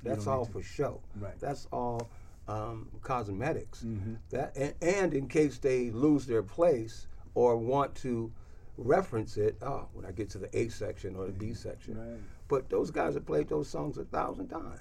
[0.03, 0.51] That's all to.
[0.51, 1.01] for show.
[1.19, 1.37] Right.
[1.39, 2.07] That's all
[2.47, 3.83] um, cosmetics.
[3.83, 4.17] Mhm.
[4.29, 8.31] That and, and in case they lose their place or want to
[8.77, 11.97] reference it, oh, when I get to the A section or the B section.
[11.97, 12.19] Right.
[12.47, 14.79] But those guys have played those songs a thousand times.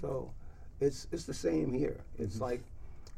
[0.00, 0.32] So
[0.80, 2.00] it's it's the same here.
[2.18, 2.62] It's like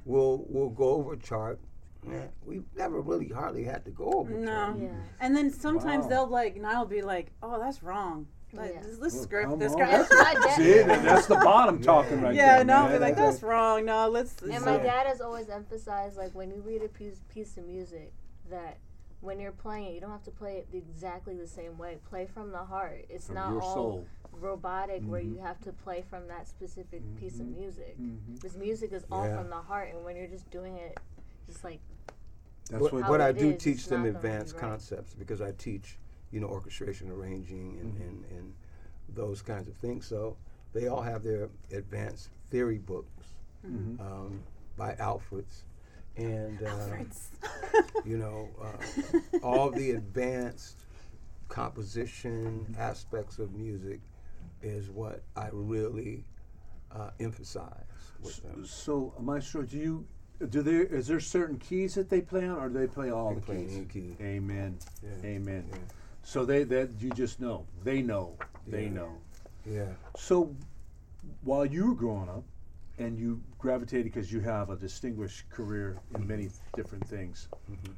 [0.04, 1.58] we'll we'll go over a chart.
[2.06, 4.76] Man, we've never really hardly had to go over a No.
[4.80, 4.88] Yeah.
[5.20, 6.08] And then sometimes Wow.
[6.10, 8.26] they'll like, and I'll be like, "Oh, that's wrong.
[8.52, 8.82] Like, Yeah.
[8.82, 9.78] this, this Well, script, this on.
[9.78, 10.56] script." That's my dad.
[10.56, 12.64] See, that's the bottom talking right yeah, there.
[12.64, 13.84] no, I'll be like, That's- "That's wrong.
[13.84, 17.20] No, let's." And let's my dad has always emphasized, like, when you read a piece,
[17.28, 18.12] piece of music,
[18.50, 18.78] that
[19.20, 21.98] when you're playing it, you don't have to play it exactly the same way.
[22.08, 23.04] Play from the heart.
[23.08, 24.06] It's From not all soul.
[24.32, 25.30] robotic where Mhm.
[25.34, 27.96] you have to play from that specific piece of music.
[27.98, 28.34] Mhm.
[28.34, 29.36] Because music is all Yeah.
[29.38, 30.96] from the heart, and when you're just doing it,
[31.46, 31.80] just like
[32.70, 33.02] That's but, what.
[33.02, 34.60] How I do is, teach them not gonna advanced right.
[34.62, 35.98] concepts because I teach,
[36.30, 38.54] you know, orchestration, arranging, and, and, and
[39.08, 40.06] those kinds of things.
[40.06, 40.36] So
[40.72, 43.08] they all have their advanced theory books
[43.66, 44.00] Mhm.
[44.00, 44.42] um,
[44.76, 45.64] by Alfreds,
[46.16, 47.28] and uh, Alfreds.
[48.04, 50.76] you know, uh, all the advanced
[51.48, 54.00] composition aspects of music
[54.62, 56.24] is what I really
[56.92, 57.84] uh, emphasize
[58.20, 58.64] with them.
[58.64, 60.06] So, Maestro, do you
[60.50, 63.30] do there is there certain keys that they play on, or do they play all
[63.30, 63.86] They the play keys?
[63.92, 64.16] key.
[64.20, 64.78] Amen.
[65.02, 65.28] Yeah.
[65.28, 65.64] Amen.
[65.70, 65.78] Yeah.
[66.22, 68.90] So they that you just know they know they Yeah.
[68.90, 69.12] know.
[69.64, 69.92] Yeah.
[70.16, 70.54] So
[71.42, 72.44] while you were growing up,
[72.98, 77.48] and you gravitated because you have a distinguished career in many different things.
[77.70, 77.92] Mhm.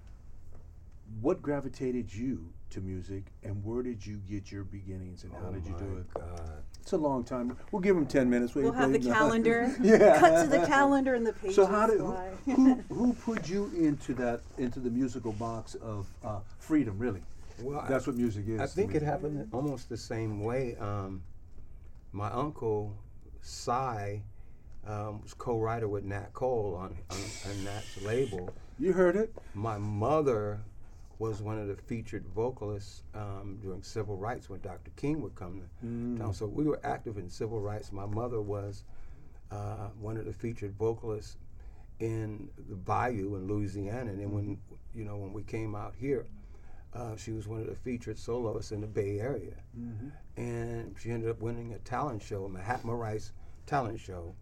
[1.20, 5.52] What gravitated you to music, and where did you get your beginnings, and how Oh
[5.52, 6.14] did you do it?
[6.14, 6.62] God.
[6.80, 7.56] It's a long time.
[7.70, 8.54] We'll give them ten minutes.
[8.54, 9.74] We'll have the calendar.
[9.82, 10.18] yeah.
[10.20, 11.56] Cut to the calendar and the pages.
[11.56, 12.14] So how did who,
[12.54, 16.98] who, who put you into that into the musical box of uh, freedom?
[16.98, 17.22] Really,
[17.62, 18.60] Well, I- that's what music is.
[18.60, 20.76] I think it happened almost the same way.
[20.76, 21.22] Um,
[22.12, 22.96] my uncle,
[23.42, 24.22] Cy,
[24.86, 27.18] um, was co-writer with Nat Cole on, on,
[27.50, 28.48] on Nat's label.
[28.78, 29.34] You heard it.
[29.54, 30.60] My mother
[31.18, 34.90] was one of the featured vocalists um, during civil rights when Dr.
[34.96, 36.18] King would come to Mm.
[36.18, 36.32] town.
[36.34, 37.92] So we were active in civil rights.
[37.92, 38.84] My mother was
[39.50, 41.36] uh, one of the featured vocalists
[42.00, 44.10] in the Bayou in Louisiana.
[44.10, 44.58] And then when
[44.94, 46.26] you know when we came out here,
[46.94, 49.54] uh, she was one of the featured soloists in the Bay Area.
[49.76, 50.12] Mhm.
[50.36, 53.32] And she ended up winning a talent show, a Mahatma Rice
[53.66, 54.34] talent show,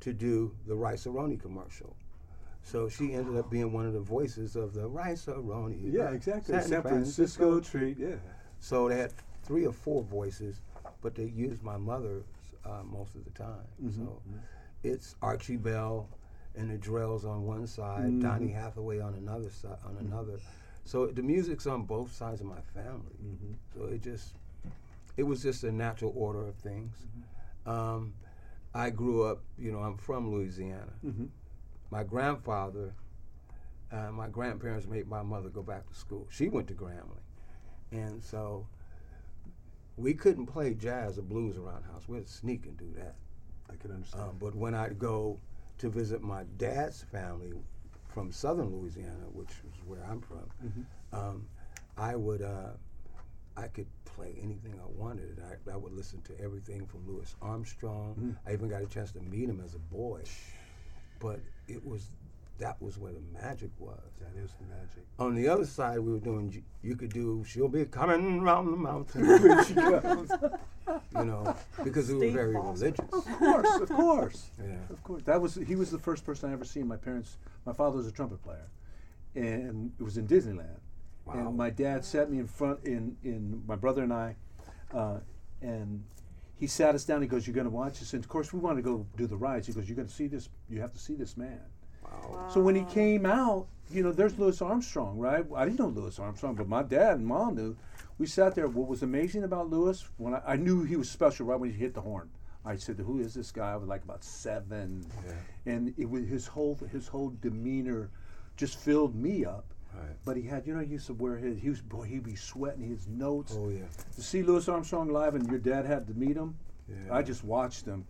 [0.00, 1.94] to do the Rice-A-Roni commercial.
[2.62, 5.92] So she ended up being one of the voices of the Rice-A-Roni.
[5.92, 6.60] Yeah, exactly.
[6.60, 7.98] San, Francisco treat.
[7.98, 8.16] Yeah.
[8.60, 10.60] So they had three or four voices,
[11.00, 12.24] but they used my mother's
[12.64, 13.66] uh, most of the time.
[13.82, 14.22] Mhm, So
[14.82, 16.08] it's Archie Bell
[16.54, 18.20] and the Drells on one side, Mhm.
[18.20, 20.38] Donny Hathaway on another side, on another.
[20.84, 23.16] So the music's on both sides of my family.
[23.24, 23.54] Mhm.
[23.74, 24.34] So it just,
[25.16, 27.06] it was just a natural order of things.
[27.66, 28.12] Um,
[28.74, 30.92] I grew up, you know, I'm from Louisiana.
[31.90, 32.94] My grandfather,
[33.90, 36.26] uh, my grandparents made my mother go back to school.
[36.30, 37.24] She went to Grambling.
[37.92, 38.66] And so
[39.96, 42.08] we couldn't play jazz or blues around the house.
[42.08, 43.16] We'd sneak and do that.
[43.70, 44.22] I can understand.
[44.24, 45.38] Um, but when I'd go
[45.78, 47.52] to visit my dad's family
[48.08, 50.84] from southern Louisiana, which is where I'm from, Mhm.
[51.12, 51.48] um,
[51.96, 52.70] I would uh,
[53.56, 55.40] I could play anything I wanted.
[55.40, 58.14] I, I would listen to everything from Louis Armstrong.
[58.18, 58.36] Mm.
[58.48, 60.22] I even got a chance to meet him as a boy.
[61.18, 62.06] But it was
[62.58, 63.98] that was where the magic was.
[64.20, 65.02] that is the magic.
[65.18, 66.52] On the other side, we were doing.
[66.52, 67.42] You, you could do.
[67.46, 70.30] She'll be coming round the mountain when she comes.
[71.16, 72.84] You know, because we were very Foster.
[72.84, 73.12] religious.
[73.12, 74.46] Of course, of course.
[74.58, 74.74] Yeah.
[74.90, 75.22] Of course.
[75.22, 76.86] That was he was the first person I ever seen.
[76.86, 78.68] My parents my father was a trumpet player.
[79.34, 80.80] And it was in Disneyland.
[81.24, 81.34] Wow.
[81.34, 84.36] And my dad sat me in front in in my brother and I
[84.92, 85.18] uh,
[85.62, 86.04] and
[86.60, 87.22] he sat us down.
[87.22, 89.26] He goes, "You're going to watch this." And of course, we want to go do
[89.26, 89.66] the rides.
[89.66, 90.48] He goes, "You're going to see this.
[90.68, 91.60] You have to see this man."
[92.04, 92.48] Wow.
[92.52, 95.44] So when he came out, you know, there's Louis Armstrong, right?
[95.56, 97.76] I didn't know Louis Armstrong, but my dad and mom knew.
[98.18, 98.68] We sat there.
[98.68, 101.76] What was amazing about Louis, when I, I knew he was special right when he
[101.78, 102.28] hit the horn.
[102.66, 105.72] I said, "Who is this guy?" I was like about seven, Yeah.
[105.72, 108.10] and it was his whole his whole demeanor
[108.58, 109.64] just filled me up.
[109.94, 110.16] Right.
[110.24, 111.58] But he had, you know, he used to wear his.
[111.58, 113.54] He was boy, he'd be sweating his notes.
[113.56, 113.84] Oh yeah.
[114.14, 116.56] To see Louis Armstrong live, and your dad had to meet him.
[116.88, 117.14] Yeah.
[117.14, 118.04] I just watched him.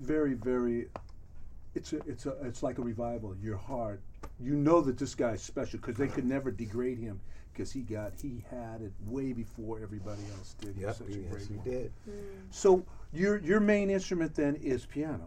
[0.00, 0.88] Very, very.
[1.74, 3.34] It's a, it's a, it's like a revival.
[3.42, 4.00] Your heart
[4.40, 7.20] you know that this guy's special because they could never degrade him
[7.52, 10.74] because he got he had it way before everybody else did.
[10.74, 11.64] He's Yep, such a he- great yes, he one.
[11.70, 11.92] did.
[12.50, 15.26] So your your main instrument then is piano.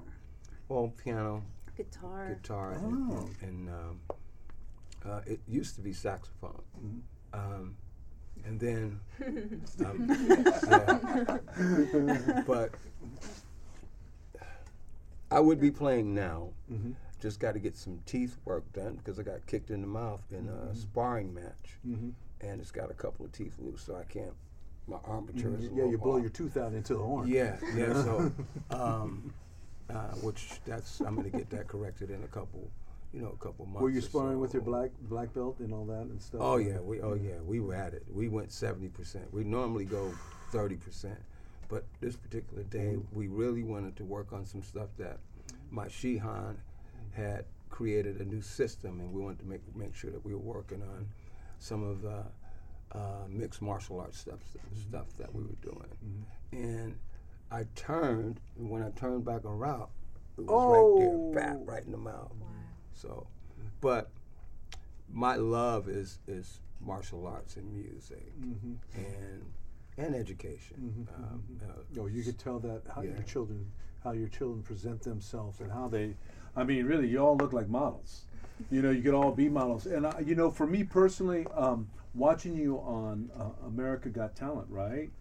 [0.69, 1.43] Well, piano,
[1.77, 2.33] Guitar.
[2.41, 3.29] guitar, and, Oh.
[3.41, 3.99] and, and um,
[5.07, 6.61] uh, it used to be saxophone.
[7.33, 7.75] Um,
[8.45, 8.99] and then,
[9.85, 10.07] um,
[12.47, 12.71] but
[15.31, 16.49] I would be playing now.
[16.71, 16.95] Mhm.
[17.19, 20.21] Just got to get some teeth work done because I got kicked in the mouth
[20.31, 22.13] in a sparring match, Mhm.
[22.41, 24.35] and it's got a couple of teeth loose, so I can't.
[24.87, 26.21] My armature is a Yeah, little you blow off.
[26.21, 27.27] your tooth out into the horn.
[27.27, 27.93] Yeah, yeah.
[28.03, 28.31] So,
[28.69, 29.33] um,
[29.89, 32.69] uh, which that's I'm gonna get that corrected in a couple,
[33.13, 33.81] you know, a couple months.
[33.81, 34.39] Were you sparring so.
[34.39, 36.41] with your black black belt and all that and stuff?
[36.43, 38.03] Oh yeah, we oh yeah, we were at it.
[38.11, 39.31] We went seventy percent.
[39.33, 40.13] We normally go
[40.51, 41.19] thirty percent,
[41.69, 45.19] but this particular day we really wanted to work on some stuff that
[45.71, 46.55] my Shihan
[47.13, 50.39] had created a new system, and we wanted to make make sure that we were
[50.39, 51.07] working on
[51.59, 54.39] some of uh, uh, mixed martial arts stuff
[54.89, 56.25] stuff that we were doing.
[56.51, 56.97] And
[57.51, 59.87] I turned, and when I turned back around,
[60.37, 61.31] it was right Oh.
[61.33, 62.31] there, bap, right in the mouth.
[62.97, 63.27] So,
[63.79, 64.09] but
[65.13, 68.31] my love is is martial arts and music
[68.95, 69.45] and
[69.97, 71.07] and education.
[71.15, 73.71] Um, uh, Oh, you could tell that how your children
[74.03, 76.15] how your children present themselves and how they.
[76.55, 78.23] I mean, really, you all look like models.
[78.71, 79.85] You know, you could all be models.
[79.85, 84.67] And I, you know, for me personally, um, watching you on uh, America Got Talent,
[84.69, 85.11] right?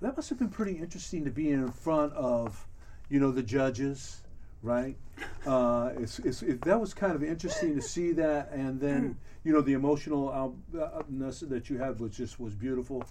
[0.00, 2.66] That must have been pretty interesting to be in front of,
[3.10, 4.22] you know, the judges,
[4.62, 4.96] right?
[5.46, 9.52] Uh, it's, it's, it, that was kind of interesting to see that, and then you
[9.52, 13.04] know the emotional outness that you had was just was beautiful.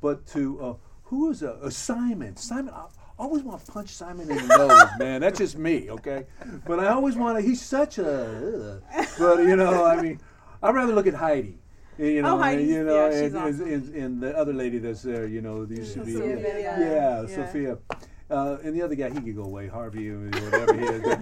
[0.00, 0.74] But to uh,
[1.04, 2.36] who is a, a Simon?
[2.36, 2.86] Simon, I
[3.18, 5.20] always want to punch Simon in the nose, man.
[5.20, 6.26] That's just me, okay?
[6.66, 7.42] But I always want to.
[7.42, 8.80] He's such a.
[8.96, 9.06] ugh.
[9.18, 10.20] But you know, I mean,
[10.62, 11.58] I'd rather look at Heidi.
[11.98, 13.72] You know, Oh, Heidi's- you know, yeah, and, and- awesome.
[13.74, 16.78] and- and the other lady that's there, you know, there used to be, yeah, yeah.
[16.80, 17.26] Yeah.
[17.26, 17.76] Sophia,
[18.30, 21.16] uh, and the other guy, he could go away, Harvey, or whatever he is.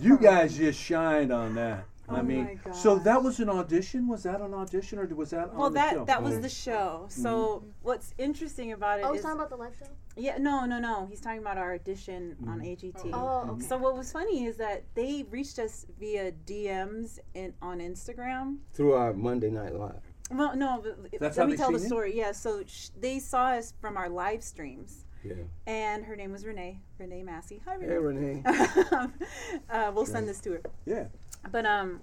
[0.00, 1.84] You guys just shined on that.
[2.08, 4.06] Oh I Oh mean, my so that was an audition.
[4.08, 6.04] Was that an audition, or was that Well, on the that show?
[6.04, 6.40] that was Oh.
[6.40, 7.06] the show.
[7.08, 7.22] Mm-hmm.
[7.22, 9.86] So what's interesting about it Oh, is he's talking about the live show.
[10.16, 11.06] yeah, no, no, no.
[11.08, 12.50] He's talking about our audition mm-hmm.
[12.50, 12.92] on AGT.
[12.96, 13.14] Oh, mm-hmm.
[13.14, 13.64] oh, okay.
[13.64, 18.58] So what was funny is that they reached us via DMs in on Instagram.
[18.74, 20.02] through our Monday Night Live.
[20.30, 21.88] Well, no, but That's let how me they tell the seen you?
[21.88, 22.16] story.
[22.16, 25.34] Yeah, so sh- they saw us from our live streams, Yeah.
[25.66, 27.62] and her name was Renee, Renee Massey.
[27.66, 27.86] Hi, Renee.
[27.92, 28.42] Hey, Renee.
[28.44, 29.10] Renee.
[29.70, 30.60] uh, we'll send this to her.
[30.86, 31.04] Yeah.
[31.50, 32.00] But um,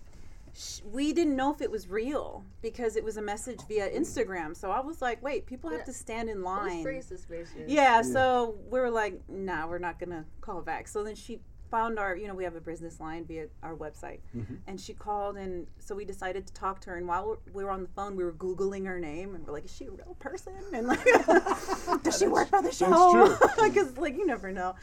[0.55, 4.55] sh- we didn't know if it was real because it was a message via Instagram.
[4.55, 5.85] So I was like, wait, people have Yeah.
[5.85, 6.83] to stand in It was line.
[6.83, 7.67] pretty suspicious.
[7.67, 10.87] Yeah, so we were like, nah, we're not gonna call back.
[10.87, 11.39] So then she
[11.71, 14.19] found our, you know, we have a business line via our website,
[14.67, 16.97] and she called, and so we decided to talk to her.
[16.97, 19.65] And while we're- were on the phone, we were googling her name, and we're like,
[19.65, 20.53] is she a real person?
[20.73, 21.03] And like,
[22.03, 23.37] does she work for the show?
[23.63, 24.75] Because like you never know.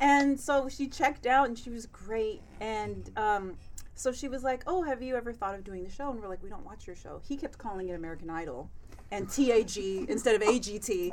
[0.00, 2.42] And so she checked out, and she was great.
[2.60, 3.54] And um,
[3.94, 6.10] so she was like, oh, have you ever thought of doing the show?
[6.10, 7.20] And we're like, we don't watch your show.
[7.26, 8.68] He kept calling it American Idol.
[9.12, 9.76] And TAG
[10.08, 11.12] instead of AGT.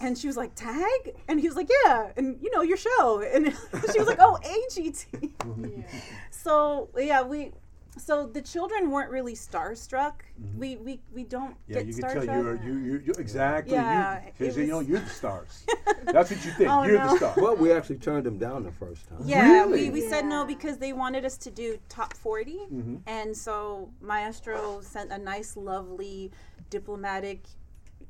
[0.00, 1.14] And she was like, Tag?
[1.28, 2.10] And he was like, Yeah.
[2.16, 3.20] And you know, your show.
[3.22, 3.46] And
[3.92, 5.30] she was like, Oh, AGT.
[6.30, 7.52] So, yeah, we.
[7.96, 10.14] So the children weren't really starstruck.
[10.58, 11.72] We, we we don't Mm-hmm.
[11.72, 13.72] Yeah, get you can tell you're, you, you, you exactly.
[13.74, 15.64] Yeah, you, it because, you know, you're the stars.
[16.02, 16.68] That's what you think.
[16.74, 17.10] Oh, you're no.
[17.12, 17.34] the star.
[17.36, 19.18] Well, we actually turned them down the first time.
[19.24, 19.90] Yeah, Really?
[19.90, 22.52] we, we said no because they wanted us to do top 40.
[22.52, 22.96] Mm-hmm.
[23.06, 26.32] And so Maestro sent a nice, lovely,
[26.70, 27.40] diplomatic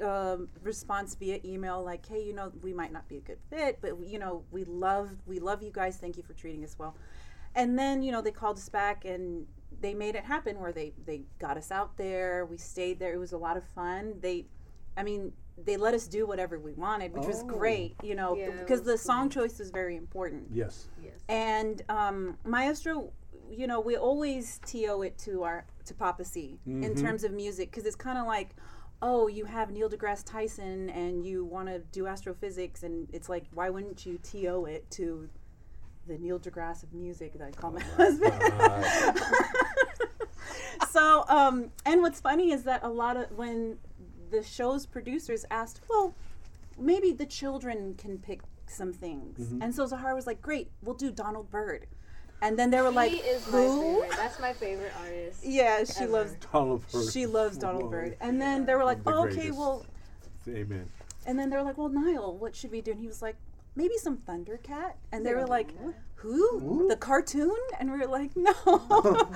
[0.03, 3.78] um, response via email like, hey, you know, we might not be a good fit,
[3.80, 5.97] but, you know, we love, we love you guys.
[5.97, 6.97] Thank you for treating us well.
[7.55, 9.47] And then, you know, they called us back and
[9.80, 12.47] they made it happen where they, they got us out there.
[12.47, 13.12] We stayed there.
[13.12, 14.14] It was a lot of fun.
[14.20, 14.47] They,
[14.97, 15.32] I mean,
[15.64, 17.47] they let us do whatever we wanted, which was Oh.
[17.47, 20.49] great, you know, Yeah, because was the song choice is very important.
[20.53, 20.88] Yes.
[21.03, 21.12] Yes.
[21.28, 23.12] And um, Maestro,
[23.51, 27.70] you know, we always to it to our to Papa C in terms of music
[27.70, 28.57] because it's kind of like,
[29.05, 33.45] oh, you have Neil deGrasse Tyson and you want to do astrophysics, and it's like,
[33.53, 35.29] why wouldn't you to it to
[36.07, 38.33] the Neil deGrasse of music that I call my husband?
[40.91, 43.77] so, um, and what's funny is that a lot of when
[44.31, 46.15] the show's producers asked, well,
[46.79, 49.39] maybe the children can pick some things.
[49.39, 49.63] Mm-hmm.
[49.63, 51.87] And so Zahara was like, great, we'll do Donald Byrd.
[52.45, 54.03] And then they were like, is my who?
[54.03, 54.16] favorite.
[54.18, 55.40] That's my favorite artist.
[55.42, 56.12] Yeah, she Ever.
[56.12, 57.11] loves Donald Byrd.
[57.11, 57.90] she loves Donald Whoa.
[57.90, 58.16] Byrd.
[58.20, 59.86] And then they were like, The oh, okay, well,
[60.47, 60.90] Amen.
[61.24, 62.90] and then they were like, well, Niall, what should we do?
[62.90, 63.36] And he was like,
[63.77, 65.70] maybe some Thundercat, and they were like,
[66.16, 66.87] who?
[66.89, 67.55] The cartoon?
[67.79, 68.55] And we were like, no.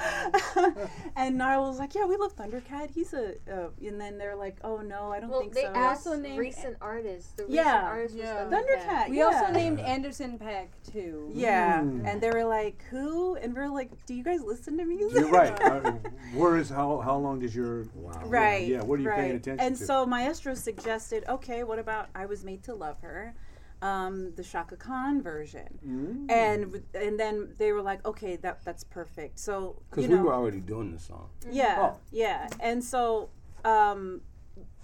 [1.17, 2.91] and Niall was like, yeah, we love Thundercat.
[2.91, 5.73] He's a, uh, and then they're like, oh no, I don't Well, think they so.
[5.75, 7.33] asked Also named- recent artists.
[7.33, 7.83] The recent Yeah.
[7.83, 8.45] artist was Yeah.
[8.47, 9.11] Thundercat.
[9.11, 9.25] We yeah.
[9.25, 11.31] also named Anderson .Paak too.
[11.35, 12.07] Yeah, Mm.
[12.11, 15.21] and they were like, "Who?" And we are like, "Do you guys listen to music?"
[15.21, 15.59] You're right.
[15.69, 15.93] Uh,
[16.35, 18.23] where is how how long does your Wow.
[18.27, 18.67] Right.
[18.67, 19.17] Yeah, what are you right.
[19.19, 19.85] paying attention and to?
[19.85, 23.35] so Maestro suggested, okay, what about I Was Made to Love Her,
[23.83, 26.31] um, the Chaka Khan version, Mm.
[26.31, 29.39] and and then they were like, okay, that that's perfect.
[29.39, 31.29] So Because you we know, were already doing the song.
[31.51, 31.97] yeah, Oh.
[32.11, 33.31] yeah, and so
[33.65, 34.21] um,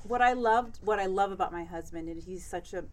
[0.04, 2.84] what I loved, what I love about my husband, is he's such a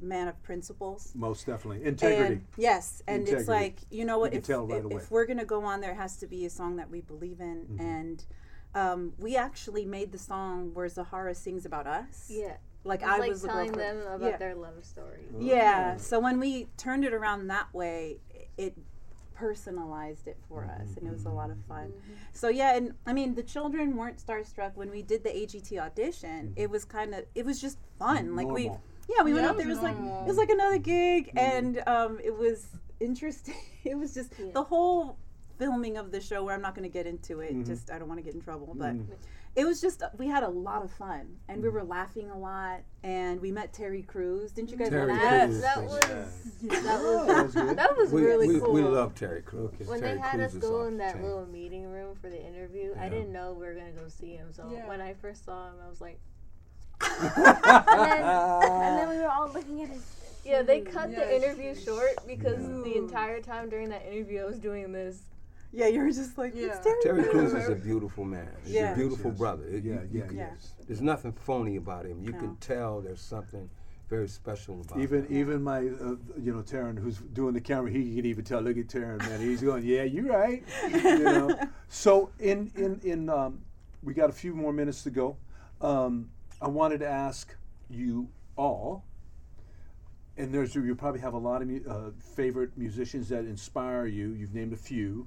[0.00, 1.12] man of principles.
[1.14, 2.34] Most definitely integrity.
[2.34, 4.32] And, yes, and it's like you know what?
[4.32, 4.96] You if, can tell right if, away.
[4.96, 7.66] if we're gonna go on, there has to be a song that we believe in,
[7.70, 7.80] Mm-hmm.
[7.80, 8.24] and
[8.74, 12.26] um, we actually made the song where Zahara sings about us.
[12.28, 12.56] Yeah.
[12.86, 14.00] Like It's I like was the telling girlfriend.
[14.02, 14.36] them about Yeah.
[14.36, 15.26] their love story.
[15.38, 15.96] Yeah.
[15.96, 18.18] So when we turned it around that way,
[18.56, 18.74] it
[19.34, 20.82] personalized it for Mm-hmm.
[20.82, 21.92] us, and it was a lot of fun.
[22.32, 26.52] So yeah, and I mean, the children weren't starstruck when we did the AGT audition.
[26.56, 28.34] It was kind of, it was just fun.
[28.36, 28.68] Like we, Mm-hmm.
[28.68, 28.82] Normal.
[29.18, 29.66] yeah, we went out there.
[29.66, 31.38] It was was like it was like another gig, Mm-hmm.
[31.38, 32.66] and um, it was
[33.00, 33.54] interesting.
[33.84, 34.50] It was just Yeah.
[34.52, 35.16] the whole
[35.58, 36.42] filming of the show.
[36.44, 37.52] Where I'm not going to get into it.
[37.52, 37.62] Mm-hmm.
[37.72, 38.94] Just I don't want to get in trouble, but.
[39.56, 41.62] It was just we had a lot of fun and Mm-hmm.
[41.62, 44.52] we were laughing a lot and we met Terry Crews.
[44.52, 45.60] Didn't you guys Terry know That, Crews.
[45.62, 46.28] that was that?
[46.82, 47.78] that was that was good.
[47.78, 48.72] that was We, really we, cool.
[48.72, 49.70] we love Terry Crews.
[49.86, 51.22] when Terry they had Crews us go in that chain.
[51.22, 54.52] little meeting room for the interview, I didn't know we were gonna go see him.
[54.52, 54.86] So Yeah.
[54.86, 56.18] when I first saw him, I was like,
[57.00, 60.02] And then, and then we were all looking at his.
[60.44, 60.62] yeah.
[60.62, 62.82] They cut Yeah, the interview short because Yeah.
[62.84, 65.18] the entire time during that interview, I was doing this.
[65.72, 66.66] Yeah, you were just like Yeah.
[66.68, 66.96] it's Terry.
[67.02, 67.52] Terry Crews.
[67.52, 68.48] Crews is a beautiful man.
[68.64, 68.92] He's Yeah.
[68.92, 69.38] a beautiful Yes.
[69.38, 69.64] brother.
[69.64, 70.50] It- Yeah, you- yeah, you can- Yeah.
[70.86, 72.22] There's nothing phony about him.
[72.22, 72.38] You No.
[72.38, 73.68] can tell there's something
[74.08, 75.36] very special about Even him.
[75.36, 78.76] even my uh, you know Taryn who's doing the camera he could even tell look
[78.78, 80.62] at Taryn man he's going yeah you're right
[80.92, 81.58] you know
[81.88, 83.62] so in in in um,
[84.04, 85.36] we got a few more minutes to go
[85.80, 86.30] um,
[86.62, 87.52] I wanted to ask
[87.90, 89.02] you all
[90.36, 94.28] and there's you probably have a lot of mu- uh, favorite musicians that inspire you
[94.34, 95.26] you've named a few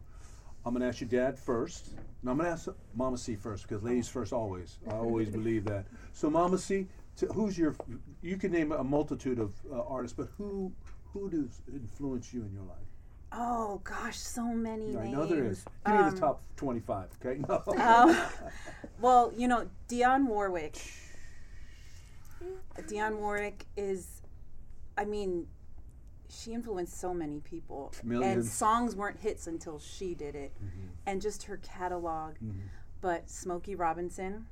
[0.69, 1.95] I'm gonna ask your dad first.
[2.21, 4.77] No I'm gonna ask Mama C first because ladies first always.
[4.87, 5.87] I always believe that.
[6.13, 6.85] So Mama C
[7.33, 7.75] who's your
[8.21, 10.71] you can name a multitude of uh, artists but who
[11.11, 12.77] who does influence you in your life?
[13.31, 15.11] Oh gosh, so many I names.
[15.13, 15.65] know there is.
[15.87, 17.41] give me Um, the top 25 okay?
[17.49, 17.63] No.
[17.83, 18.15] Um,
[19.01, 20.77] well, you know, Dionne Warwick.
[22.81, 24.21] Dionne Warwick is,
[24.99, 25.47] I mean,
[26.29, 27.91] she influenced so many people.
[28.07, 30.53] And songs weren't hits until she did it.
[30.57, 30.87] Mm-hmm.
[31.07, 32.35] And just her catalog.
[33.01, 34.45] But Smokey Robinson.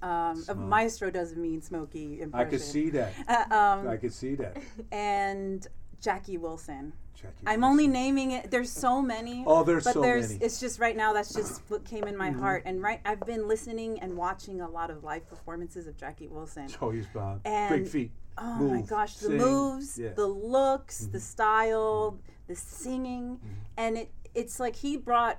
[0.00, 2.46] Um, Maestro doesn't mean Smokey impression.
[2.46, 4.56] I could see that Uh, um, I could see that
[4.92, 5.66] and
[6.00, 6.92] Jackie Wilson.
[7.14, 7.64] Jackie I'm Wilson.
[7.64, 8.50] only naming it.
[8.50, 9.42] There's so many.
[9.46, 10.34] Oh, there's but so there's, many.
[10.36, 10.44] Mm-hmm.
[10.44, 11.12] It's just right now.
[11.12, 12.62] That's just what came in my heart.
[12.64, 16.68] And right, I've been listening and watching a lot of live performances of Jackie Wilson.
[16.80, 20.08] oh he's uh, And- big feet Oh my gosh, the sing, moves, yeah.
[20.08, 20.16] Mm-hmm.
[20.16, 21.18] the looks, the mm-hmm.
[21.18, 22.32] style, mm-hmm.
[22.48, 23.48] the singing, mm-hmm.
[23.76, 25.38] and it it's like he brought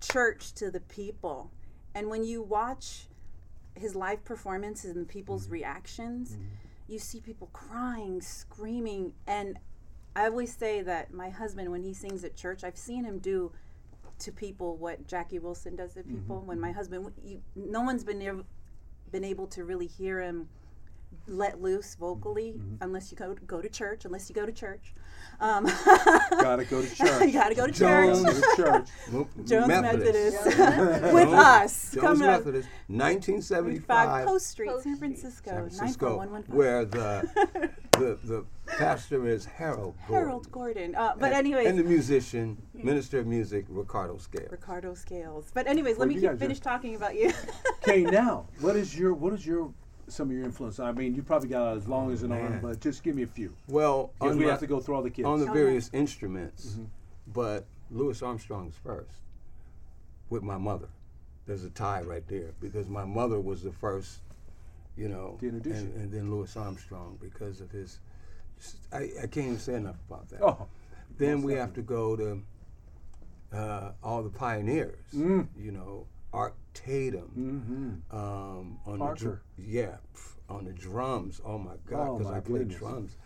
[0.00, 1.50] church to the people.
[1.94, 3.06] And when you watch
[3.74, 5.54] his live performances and people's Mm-hmm.
[5.54, 6.36] reactions,
[6.86, 9.58] you see people crying, screaming, and
[10.14, 13.52] I always say that my husband, when he sings at church, I've seen him do
[14.20, 16.42] to people what Jackie Wilson does to people.
[16.44, 18.44] When my husband, you, no one's been
[19.12, 20.48] been able to really hear him
[21.26, 24.04] let loose vocally unless you go to, go to church.
[24.04, 24.94] Unless you go to church,
[25.40, 25.64] um,
[26.30, 28.22] gotta go to church you got to go to Jones.
[28.56, 28.88] church.
[29.10, 30.46] Go church Jones Methodist.
[30.46, 31.90] Methodist with us.
[31.92, 32.38] Jones coming up.
[32.40, 37.28] Methodist, 1975, Post Street, Post San Francisco, San Francisco, where the,
[37.92, 40.14] the the pastor is Harold Gordon.
[40.26, 40.94] Harold Gordon.
[40.94, 44.50] Uh, but And- anyways, and the musician, minister of music, Ricardo Scales.
[44.50, 45.50] Ricardo Scales.
[45.54, 47.32] But anyways, Well, let me keep, guys are- finish talking about you.
[47.82, 49.72] okay now what is your what is your
[50.08, 52.80] some of your influence I mean you probably got as long as an arm but
[52.80, 55.10] just give me a few Well, on we the, have to go through all the
[55.10, 55.52] kids on the Oh, yeah.
[55.54, 56.84] various instruments, Mm-hmm.
[57.32, 59.16] but Louis Armstrong's first
[60.30, 60.88] with my mother.
[61.46, 64.18] There's a tie right there because my mother was the first,
[64.96, 66.00] you know, To introduce and, you.
[66.00, 68.00] and then Louis Armstrong because of his.
[68.92, 70.42] I, I can't even say enough about that.
[70.42, 70.66] oh
[71.16, 72.42] then most we have to go to
[73.52, 74.98] uh, all the pioneers.
[75.14, 75.48] Mm.
[75.58, 78.02] You know, Art Tatum.
[78.10, 78.16] mm-hmm.
[78.16, 79.14] Um, on Parker.
[79.18, 81.40] the dr- yeah, pff, on the drums.
[81.44, 83.16] Oh my God, Oh, because my I play drums.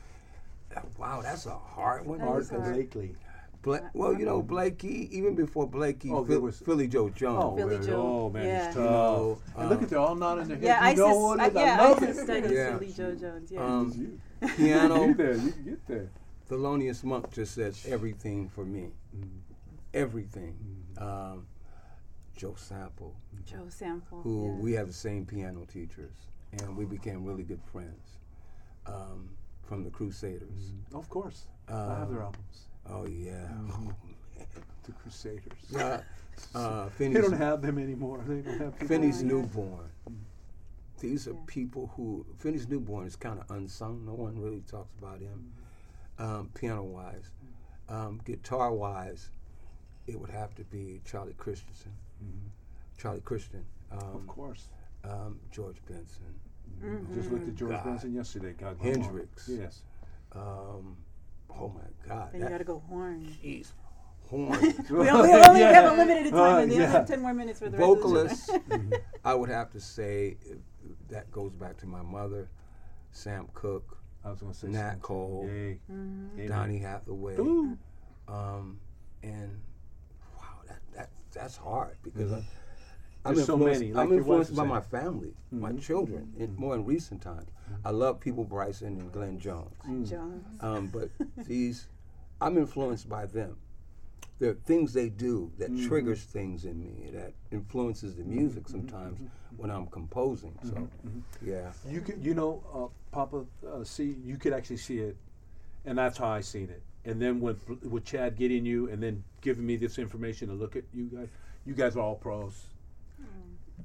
[0.99, 2.21] Wow, that's a hard one.
[2.23, 2.73] Art is hard.
[2.75, 3.15] Blakely
[3.63, 7.43] Bla- well, you know, Blakey, even before Blakey, Oh, Phil- was- Philly Joe Jones.
[7.45, 7.87] oh, Philly man.
[7.87, 8.67] Joe, oh man yeah.
[8.69, 10.87] he's You tough know, and look um, at they're all nodding their head yeah, you
[10.89, 10.99] ISIS.
[10.99, 11.55] know what it is?
[11.55, 12.79] yeah, I love ISIS it studies Yeah.
[12.79, 13.53] Philly Joe Jones.
[13.53, 13.65] Yeah.
[13.65, 14.19] Um,
[14.57, 15.07] Piano.
[15.09, 15.35] Get there.
[15.37, 16.11] You can get there.
[16.51, 18.89] Thelonious Monk just said everything for me.
[19.95, 20.57] Everything.
[20.99, 21.47] Um,
[22.37, 23.15] Joe Sample,
[23.47, 24.21] Joe Sample.
[24.23, 24.63] who yeah.
[24.63, 26.15] we have the same piano teachers,
[26.53, 28.19] and we became really good friends
[28.87, 29.29] um,
[29.63, 30.73] from the Crusaders.
[30.95, 31.47] Of course.
[31.69, 32.69] I have their Um, albums.
[32.89, 33.49] Oh yeah.
[34.85, 35.77] The Crusaders.
[35.77, 36.03] Uh,
[36.57, 38.21] uh, They don't have them anymore.
[38.27, 38.89] They don't have people.
[38.89, 39.29] Phineas Oh, yeah.
[39.29, 39.91] Newborn.
[40.99, 41.39] These are Yeah.
[41.47, 44.05] people who Phineas Newborn is kind of unsung.
[44.05, 45.53] No one really talks about him,
[46.19, 47.31] um, piano wise.
[47.89, 49.31] Um, guitar wise,
[50.09, 51.93] it would have to be Charlie Christensen.
[52.99, 53.65] Charlie Christian.
[53.91, 54.69] Um, Of course.
[55.05, 56.35] Um, George Benson.
[57.15, 57.85] Just looked at George God.
[57.85, 58.55] Benson yesterday.
[58.59, 59.49] God, Hendrix.
[59.49, 59.83] Yes.
[60.35, 60.97] Um,
[61.51, 62.31] oh my God.
[62.33, 63.27] Then you gotta go horn.
[63.43, 63.73] Jeez.
[64.31, 64.49] Horn.
[64.89, 65.73] We only, we only Yeah.
[65.73, 66.91] have a limited time, Uh, and you only yeah.
[66.93, 68.51] have ten more minutes for the rest of the Vocalists.
[69.25, 70.39] I would have to say
[71.11, 72.49] that goes back to my mother,
[73.11, 75.03] Sam Cooke, I was going to say Nat.
[75.03, 75.79] Cole, Yay.
[75.93, 76.47] Mm-hmm.
[76.49, 77.79] Donny Hathaway, um,
[79.23, 79.72] and wow, that, that
[81.33, 82.37] that's hard because I,
[83.25, 83.45] I'm Mm-hmm.
[83.45, 85.81] So many, like I'm influenced by my family, my Mhm.
[85.81, 87.49] children, in, more in recent times.
[87.85, 89.75] I love Peabo Bryson and Glenn Jones,
[90.09, 90.45] Jones.
[90.61, 91.09] um, but
[91.47, 91.87] these,
[92.41, 93.57] I'm influenced by them.
[94.41, 95.89] There are things they do that Mm-hmm.
[95.89, 99.21] triggers things in me that influences the music sometimes
[99.57, 100.59] when I'm composing.
[100.63, 101.21] So, Mm-hmm.
[101.41, 101.71] yeah.
[101.89, 105.17] You could, you know, uh, Papa, uh, see, you could actually see it,
[105.85, 106.83] and that's how I seen it.
[107.05, 110.77] And then with with Chad getting you, and then giving me this information to look
[110.77, 111.29] at you guys,
[111.67, 112.67] you guys are all pros.
[113.19, 113.25] Hmm.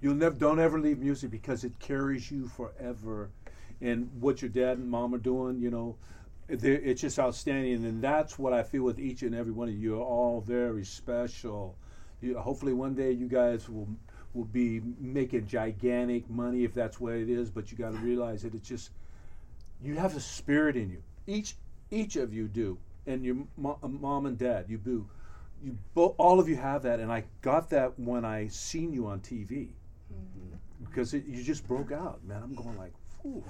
[0.02, 3.30] You'll never, don't ever leave music because it carries you forever.
[3.82, 5.96] And what your dad and mom are doing, you know,
[6.50, 7.86] it's just outstanding.
[7.86, 9.96] And that's what I feel with each and every one of you.
[9.96, 11.76] You're all very special.
[12.22, 13.88] You, hopefully, one day you guys will
[14.34, 17.50] will be making gigantic money if that's what it is.
[17.50, 18.92] But you got to realize that it's just
[19.82, 21.04] you have the spirit in you.
[21.28, 21.56] Each
[21.92, 22.78] each of you do,
[23.08, 25.08] and your mo- uh, mom and dad, you do.
[25.64, 29.08] You bo- all of you have that, and I got that when I seen you
[29.08, 29.70] on TV
[30.84, 32.42] because it, you just broke out, man.
[32.44, 32.94] I'm going like,
[33.26, 33.44] Ooh,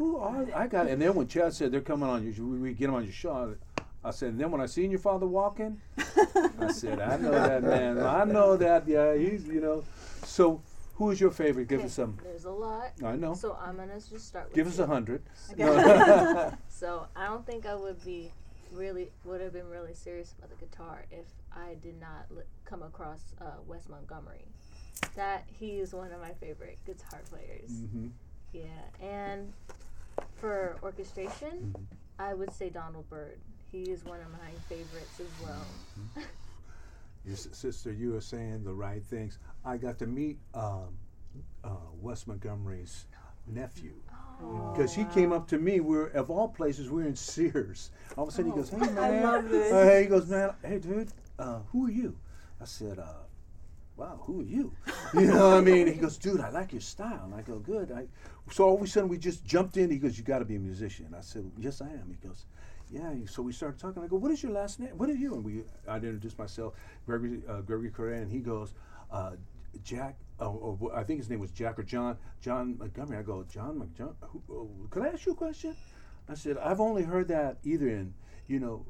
[0.00, 0.92] ooh, I, I got it.
[0.92, 3.12] And then when Chad said they're coming on you, we, we get them on your
[3.12, 3.54] show.
[4.02, 5.80] I said, and then when I seen your father walking,
[6.58, 7.98] I said, I know that man.
[7.98, 8.86] I know that.
[8.88, 9.84] Yeah, he's you know.
[10.24, 10.62] So,
[10.94, 11.68] who is your favorite?
[11.68, 12.16] Give us some.
[12.22, 12.92] There's a lot.
[13.04, 13.34] I know.
[13.34, 15.22] So I'm gonna just start with Give us a hundred.
[15.52, 16.50] Okay.
[16.68, 18.32] So I don't think I would be
[18.76, 22.82] really would have been really serious about the guitar if I did not li- come
[22.82, 24.44] across uh, Wes Montgomery.
[25.14, 27.70] That he is one of my favorite guitar players.
[27.70, 28.10] Mhm.
[28.52, 28.64] Yeah,
[29.00, 29.52] and
[30.36, 31.74] for orchestration,
[32.18, 33.38] I would say Donald Byrd.
[33.72, 35.66] He is one of my favorites as well.
[37.24, 39.38] Your s- sister, you are saying the right things.
[39.64, 40.96] I got to meet um,
[41.64, 41.70] uh,
[42.00, 43.06] Wes Montgomery's
[43.46, 43.92] nephew
[44.72, 45.80] because he came up to me.
[45.80, 47.90] We're of all places, we're in Sears.
[48.16, 49.24] All of a sudden, he goes, "Hey man.
[49.24, 49.40] Uh,
[49.84, 51.08] hey," he goes, "Man, hey dude,
[51.38, 52.16] uh, who are you?"
[52.60, 53.24] I said, uh,
[53.96, 54.72] "Wow, who are you?"
[55.14, 55.86] You know what I mean?
[55.86, 58.06] He goes, "Dude, I like your style." And I go, "Good." I,
[58.50, 59.90] so all of a sudden, we just jumped in.
[59.90, 62.44] He goes, "You got to be a musician." I said, "Yes, I am." He goes,
[62.90, 63.12] yeah.
[63.26, 64.02] So we started talking.
[64.02, 64.90] I go, what is your last name?
[64.96, 65.34] What are you?
[65.34, 66.74] And we, I introduced myself,
[67.04, 68.74] Gregory, uh, Gregory Correa, and he goes,
[69.10, 69.32] uh,
[69.82, 70.16] Jack.
[70.38, 72.18] Oh, or wh- I think his name was Jack or John.
[72.40, 73.18] John Montgomery.
[73.18, 74.14] I go, John Montgomery.
[74.50, 75.74] Oh, could I ask you a question?
[76.28, 78.14] I said, I've only heard that either in,
[78.46, 78.84] you know,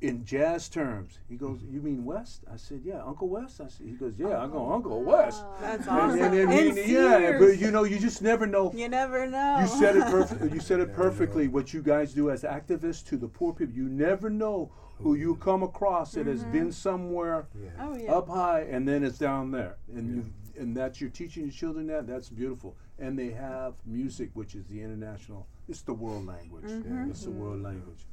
[0.00, 1.18] in jazz terms.
[1.28, 1.74] He goes, mm-hmm.
[1.74, 2.40] you mean Wes?
[2.50, 3.60] I said, yeah, Uncle Wes.
[3.60, 5.42] I said, he goes, yeah, I'm going Uncle oh, Wes.
[5.60, 6.18] That's awesome.
[6.18, 8.72] then- and In he- yeah, but you know, you just never know.
[8.74, 9.58] You never know.
[9.60, 10.54] You said it perfect.
[10.54, 11.48] You said it perfectly.
[11.48, 15.34] What you guys do as activists to the poor people, you never know who you
[15.34, 15.42] mm-hmm.
[15.42, 16.70] come across that has been mm-hmm.
[16.70, 17.46] somewhere
[17.78, 18.12] Oh yeah.
[18.12, 20.24] up high, and then it's down there, and you
[20.60, 22.06] and that's you're teaching your children that.
[22.06, 22.76] That's beautiful.
[22.98, 25.46] And they have music, which is the international.
[25.68, 26.64] It's the world language.
[27.10, 28.06] It's the world language.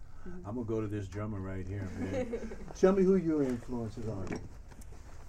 [0.45, 2.51] I'm gonna go to this drummer right here, man.
[2.79, 4.25] Tell me who your influences are.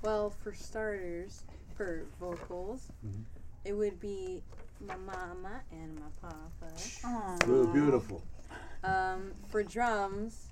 [0.03, 1.45] Well, for starters,
[1.77, 3.23] for vocals, Mhm.
[3.65, 4.43] it would be
[4.81, 6.73] my mama and my papa.
[7.05, 7.37] Aw.
[7.47, 8.23] Real beautiful.
[8.83, 10.49] Um, for drums,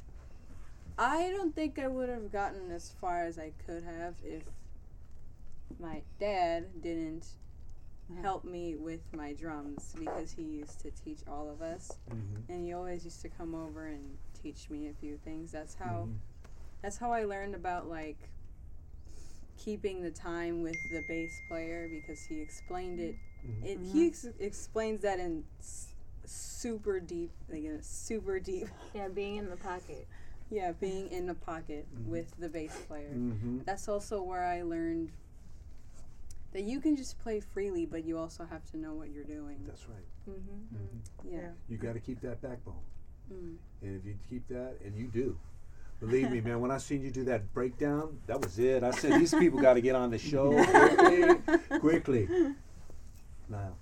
[0.99, 4.43] I don't think I would have gotten as far as I could have if
[5.81, 7.27] my dad didn't
[8.23, 12.53] help me with my drums because he used to teach all of us Mm-hmm.
[12.53, 16.07] and he always used to come over and teach me a few things that's how
[16.09, 16.15] Mhm.
[16.83, 18.29] that's how I learned about like
[19.59, 23.17] keeping the time with the bass player because he explained it.
[23.65, 25.89] it he ex- explains that in s-
[26.25, 28.69] super deep, like in a super deep.
[28.95, 30.07] Yeah, being in the pocket.
[30.51, 33.15] Yeah, being in the pocket with the bass player.
[33.15, 33.61] Mm-hmm.
[33.65, 35.11] That's also where I learned
[36.53, 39.59] that you can just play freely, but you also have to know what you're doing.
[39.67, 40.07] That's right.
[40.31, 41.35] Mm-hmm.
[41.35, 41.49] Yeah.
[41.69, 42.75] You got to keep that backbone.
[43.33, 43.57] Mm.
[43.83, 45.37] And if you keep that, and you do,
[46.01, 48.83] believe me, man, when I seen you do that breakdown, that was it.
[48.83, 51.79] I said, these people got to get on the show quickly.
[51.81, 52.29] quickly.
[53.49, 53.73] Now,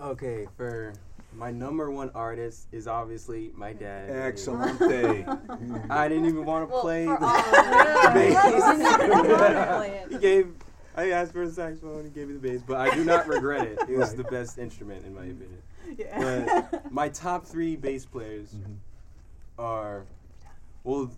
[0.00, 0.94] Okay, for
[1.34, 4.08] my number one artist is obviously my dad.
[4.10, 4.80] excellent.
[5.90, 10.08] I didn't even want to Well, play for the all- bass.
[10.10, 10.54] he gave.
[10.96, 12.04] I asked for a saxophone.
[12.04, 13.78] He gave me the bass, but I do not regret it.
[13.88, 14.16] It was Right.
[14.18, 15.62] the best instrument in my opinion.
[15.96, 16.66] Yeah.
[16.70, 18.76] But my top three bass players Mhm.
[19.58, 20.04] are,
[20.84, 21.10] well,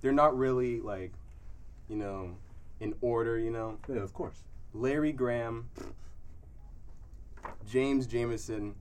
[0.00, 1.12] they're not really like,
[1.88, 2.36] you know,
[2.80, 3.38] in order.
[3.38, 4.42] You know, Yeah, of course.
[4.74, 5.68] Larry Graham,
[7.68, 8.74] James Jamerson,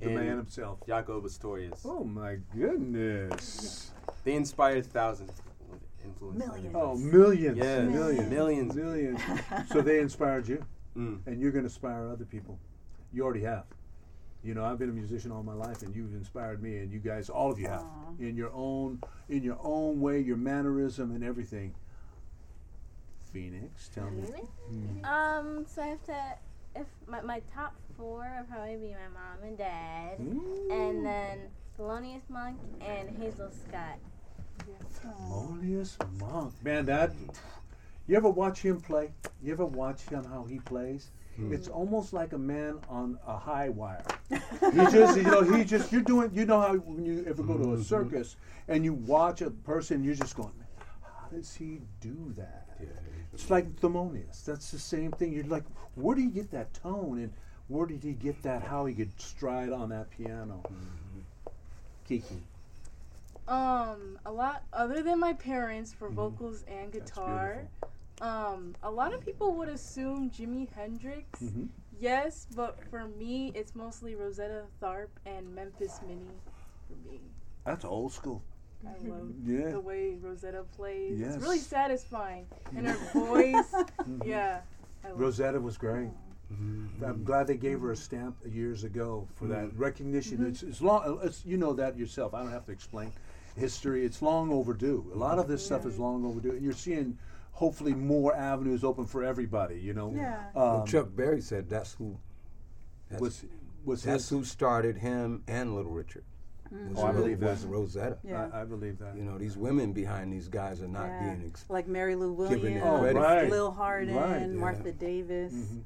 [0.00, 0.80] The and man himself.
[0.86, 1.80] Jaco Pastorius.
[1.84, 3.90] Oh my goodness.
[4.24, 5.30] They inspired thousands
[6.04, 6.46] of influences.
[6.48, 6.74] Millions.
[6.74, 7.58] Oh, millions.
[7.58, 7.90] Yes.
[7.90, 8.30] Millions.
[8.30, 8.74] Millions.
[8.74, 9.20] Millions.
[9.70, 10.64] so they inspired you,
[10.96, 11.18] Mm.
[11.26, 12.58] and you're going to inspire other people.
[13.12, 13.64] You already have.
[14.44, 16.98] You know, I've been a musician all my life, and you've inspired me, and you
[17.00, 18.10] guys, all of you have, Aw.
[18.20, 21.74] in your own, in your own way, your mannerism and everything.
[23.32, 24.22] Phoenix, tell me.
[25.02, 26.16] Um, so I have to.
[26.76, 31.38] If my, my top four would probably be my mom and dad, and then
[31.78, 33.98] Thelonious Monk and Hazel Scott.
[35.02, 37.12] Thelonious Monk, man, that.
[38.06, 39.12] You ever watch him play?
[39.42, 41.10] You ever watch him how he plays?
[41.36, 41.52] Hmm.
[41.52, 44.04] It's almost like a man on a high wire.
[44.28, 44.36] he
[44.90, 45.92] just, you know, he just.
[45.92, 46.30] You're doing.
[46.32, 47.82] You know how when you ever go to a mm-hmm.
[47.82, 48.36] circus
[48.68, 50.52] and you watch a person, you're just going,
[51.02, 52.66] how does he do that?
[53.32, 54.44] It's like Thelonious.
[54.44, 55.32] That's the same thing.
[55.32, 55.64] You're like,
[55.96, 57.32] where do you get that tone and
[57.68, 58.62] where did he get that?
[58.62, 60.62] How he could stride on that piano?
[60.64, 61.20] Mm-hmm.
[62.06, 62.42] Kiki.
[63.46, 66.14] Um, a lot other than my parents for Mhm.
[66.14, 67.68] vocals and guitar.
[68.20, 71.40] Um, a lot of people would assume Jimi Hendrix.
[71.42, 71.68] Mhm.
[71.98, 76.40] Yes, but for me, it's mostly Rosetta Tharpe and Memphis Minnie.
[76.88, 77.20] For me,
[77.64, 78.42] That's old school.
[78.86, 79.70] I love Yeah.
[79.70, 81.20] the way Rosetta plays.
[81.20, 83.72] It's really satisfying, and her voice.
[83.72, 84.24] Mhm.
[84.26, 84.60] yeah,
[85.14, 86.10] Rosetta was great.
[86.50, 90.44] I'm glad they gave her a stamp years ago for that recognition.
[90.46, 91.18] It's, it's long.
[91.24, 92.32] It's, you know that yourself.
[92.32, 93.10] I don't have to explain
[93.56, 94.04] history.
[94.04, 95.10] It's long overdue.
[95.14, 97.18] A lot of this stuff is long overdue, and you're seeing
[97.52, 99.76] hopefully more avenues open for everybody.
[99.80, 100.12] You know.
[100.14, 100.42] Yeah.
[100.54, 102.16] Well, Um, Chuck Berry said that's who.
[103.10, 103.44] That's, was
[103.84, 104.30] was that's his.
[104.30, 106.24] who started him and Little Richard.
[106.70, 107.50] Was, Oh, I believe that.
[107.50, 108.18] was Rosetta.
[108.24, 108.48] Yeah.
[108.52, 109.14] I, I believe that.
[109.14, 111.20] You know, these women behind these guys are not Yeah.
[111.34, 111.70] being exposed.
[111.70, 113.18] like Mary Lou Giving Williams, them credit.
[113.18, 113.50] Oh, right.
[113.50, 114.46] Lil Hardin, Right, yeah.
[114.48, 115.52] Martha Davis.
[115.52, 115.82] Mhm.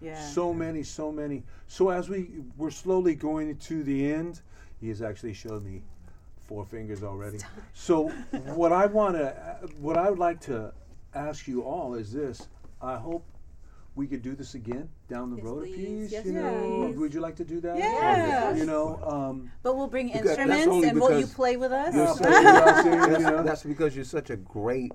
[0.00, 0.20] Yeah.
[0.20, 1.42] So many, so many.
[1.66, 4.42] So as we we're slowly going to the end,
[4.80, 5.82] he has actually showed me
[6.48, 7.38] four fingers already.
[7.74, 8.08] So
[8.56, 9.28] what I want to,
[9.78, 10.72] what I would like to
[11.14, 12.48] ask you all is this:
[12.82, 13.24] I hope
[13.94, 15.76] we could do this again down the Yes, road a please.
[15.76, 16.12] piece.
[16.12, 16.98] Yes, you know, please.
[16.98, 17.76] would you like to do that?
[17.78, 18.54] Yeah.
[18.54, 21.94] You know, um, but we'll bring instruments and will you play with us?
[21.94, 23.42] you're so- you know saying, that's, you know?
[23.42, 24.92] that's because you're such a great.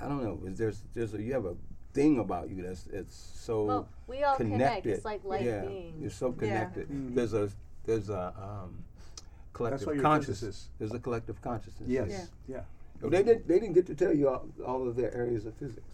[0.00, 0.40] I don't know.
[0.46, 1.54] is There's there's a, you have a
[1.92, 4.52] thing about you that's it's so Well, we all connect.
[4.58, 4.90] connected.
[4.92, 5.98] It's like life yeah, being.
[6.00, 6.88] you're so connected.
[6.88, 7.14] Mhm.
[7.14, 7.50] There's a
[7.84, 8.89] there's a um, why
[9.52, 10.40] collective you're a consciousness.
[10.40, 10.68] physicist.
[10.78, 11.88] There's a collective consciousness.
[11.88, 12.60] yes, yeah.
[13.02, 15.54] Oh, They didn't they didn't get to tell you all, all of their areas of
[15.54, 15.86] physics.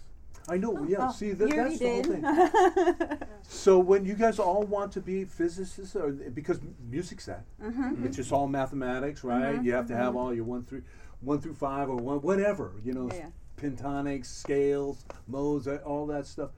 [0.49, 0.85] I know.
[0.89, 1.09] Yeah.
[1.09, 3.19] Oh, see, that, that's already the whole thing.
[3.49, 8.05] So when you guys all want to be physicists, or because music's that, Mm-hmm.
[8.05, 9.63] it's just all mathematics, right?
[9.63, 10.83] You have to have all your one through
[11.21, 13.27] one through five or one whatever, you know, Yeah.
[13.57, 16.51] pentonics, scales, modes, uh, all that stuff.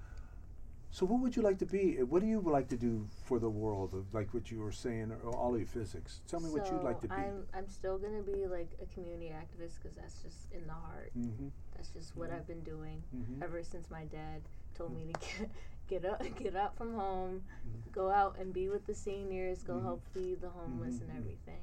[0.98, 2.02] So what would you like to be?
[2.02, 3.94] What do you like to do for the world?
[3.94, 6.22] of, Like what you were saying, or all of your physics.
[6.26, 7.14] Tell me what you'd like to be.
[7.14, 11.12] I'm I'm still gonna be like a community activist because that's just in the heart.
[11.14, 13.44] hmm That's just what I've been doing Mhm.
[13.44, 14.42] ever since my dad
[14.74, 15.50] told me to get
[15.86, 17.44] get up get out from home,
[17.92, 21.62] go out and be with the seniors, go help feed the homeless and everything.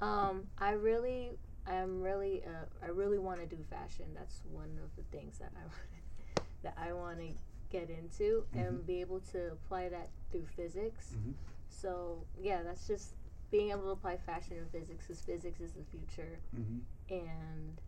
[0.00, 4.06] Um, I really, I'm really, uh, I really want to do fashion.
[4.14, 7.34] That's one of the things that I that I want to
[7.72, 11.14] get into and be able to apply that through physics.
[11.14, 11.34] Mhm.
[11.70, 13.14] So yeah, that's just
[13.50, 16.78] being able to apply fashion and physics because physics is the future, hmm
[17.10, 17.80] and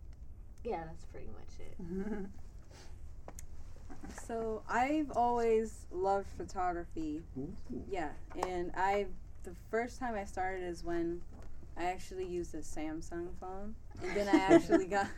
[0.64, 1.76] yeah, that's pretty much it.
[4.26, 7.22] So I've always loved photography.
[7.90, 8.10] Yeah,
[8.46, 9.06] and I
[9.44, 11.20] the first time I started is when
[11.76, 15.08] I actually used a Samsung phone, and then I actually got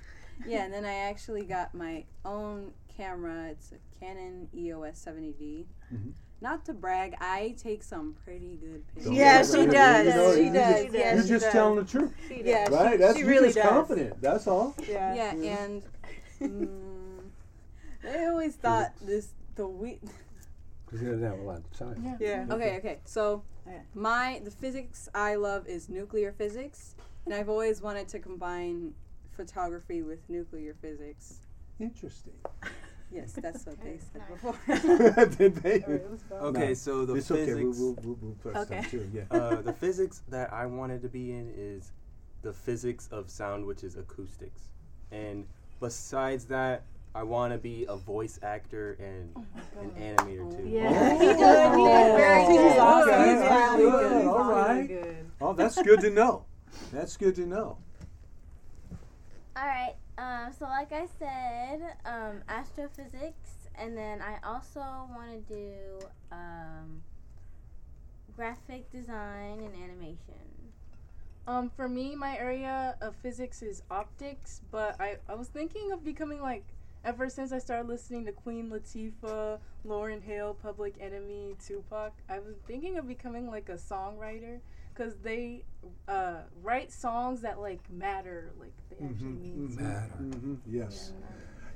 [0.47, 3.49] yeah, and then I actually got my own camera.
[3.51, 5.67] It's a Canon EOS 70D.
[5.93, 6.13] Mhm.
[6.41, 9.13] Not to brag, I take some pretty good pictures.
[9.13, 10.07] Yeah, Don't she does.
[10.07, 10.83] You know, she you does.
[10.85, 11.53] just- Yeah, You're she just does.
[11.53, 12.75] telling the truth, She Yeah, does.
[12.75, 12.91] right?
[12.93, 13.69] she, That's she you're really just does.
[13.69, 14.21] confident.
[14.21, 14.75] That's all.
[14.87, 15.15] Yeah.
[15.15, 15.83] Yeah, and
[16.41, 17.31] mm,
[18.03, 19.99] they always thought this the we.
[20.85, 22.17] Because he doesn't have a lot of time.
[22.21, 22.47] Yeah.
[22.49, 22.77] Okay.
[22.77, 22.99] Okay.
[23.07, 23.43] So,
[23.93, 26.95] my the physics I love is nuclear physics,
[27.25, 28.95] and I've always wanted to combine
[29.33, 31.41] photography with nuclear physics.
[31.79, 32.33] Interesting.
[33.13, 34.57] Yes, that's what they said before.
[35.39, 35.85] Did they?
[36.33, 37.51] Okay, No, so the it's physics.
[37.51, 37.65] okay.
[37.65, 38.83] We'll, we'll, we'll, we'll press Okay.
[38.91, 39.09] too.
[39.13, 39.23] Yeah.
[39.31, 41.93] uh, the physics that I wanted to be in is
[42.43, 44.63] the physics of sound, which is acoustics.
[45.13, 45.47] And
[45.81, 46.83] besides that,
[47.15, 49.35] I want to be a voice actor and
[49.81, 50.69] an animator too.
[50.69, 50.91] Yeah.
[50.91, 51.39] Oh, He does.
[51.39, 52.45] He does very
[52.79, 53.15] oh, good.
[53.15, 54.11] okay, He's okay, really good.
[54.11, 54.27] good.
[54.27, 54.89] All He's really right.
[54.89, 55.31] good.
[55.41, 56.45] Oh, that's good to know.
[56.93, 57.79] That's good to know.
[59.57, 59.95] All right.
[60.19, 67.03] Um, so, like I said, um, astrophysics, and then I also want to do um,
[68.35, 70.35] graphic design and animation.
[71.47, 76.03] Um, for me, my area of physics is optics, but I, I was thinking of
[76.03, 76.65] becoming like,
[77.05, 82.57] ever since I started listening to Queen Latifah, Lauryn Hill, Public Enemy, Tupac, I was
[82.67, 84.61] thinking of becoming like a songwriter
[84.97, 85.65] because they
[86.09, 89.85] uh, write songs that like matter, like they actually mean something.
[89.85, 90.13] Matter.
[90.15, 91.13] hmm Yes.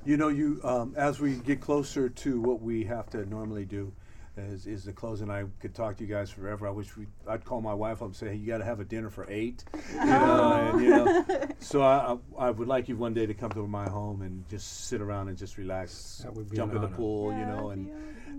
[0.03, 3.93] You know, you um, as we get closer to what we have to normally do,
[4.35, 5.21] is, is the close.
[5.21, 6.67] And I could talk to you guys forever.
[6.67, 7.05] I wish we.
[7.27, 9.27] I'd call my wife up and say, "Hey, you got to have a dinner for
[9.29, 9.63] eight.
[9.93, 11.25] You know, and, you know.
[11.59, 14.47] So I, I, I would like you one day to come to my home and
[14.49, 16.95] just sit around and just relax, That would be jump an in the honor.
[16.95, 17.89] pool, you know, and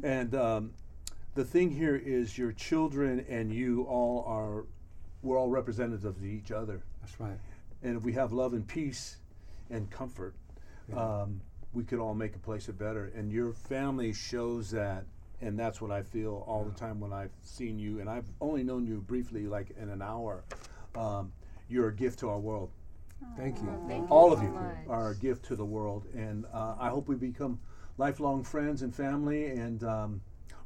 [0.02, 0.70] and um,
[1.34, 4.64] the thing here is your children and you all are,
[5.22, 6.82] we're all representatives of each other.
[7.00, 7.38] That's right.
[7.82, 9.16] And if we have love and peace
[9.70, 10.34] and comfort,
[10.96, 11.40] um,
[11.72, 13.10] we could all make a place of better.
[13.16, 15.04] And your family shows that.
[15.40, 17.98] And that's what I feel all the time when I've seen you.
[17.98, 20.44] And I've only known you briefly, like in an hour.
[20.94, 21.32] Um,
[21.68, 22.70] you're a gift to our world.
[23.36, 23.72] Thank you.
[23.88, 24.76] Thank All you of so you much.
[24.88, 26.06] are a gift to the world.
[26.14, 27.58] And uh, I hope we become
[27.98, 29.46] lifelong friends and family.
[29.46, 30.20] And um,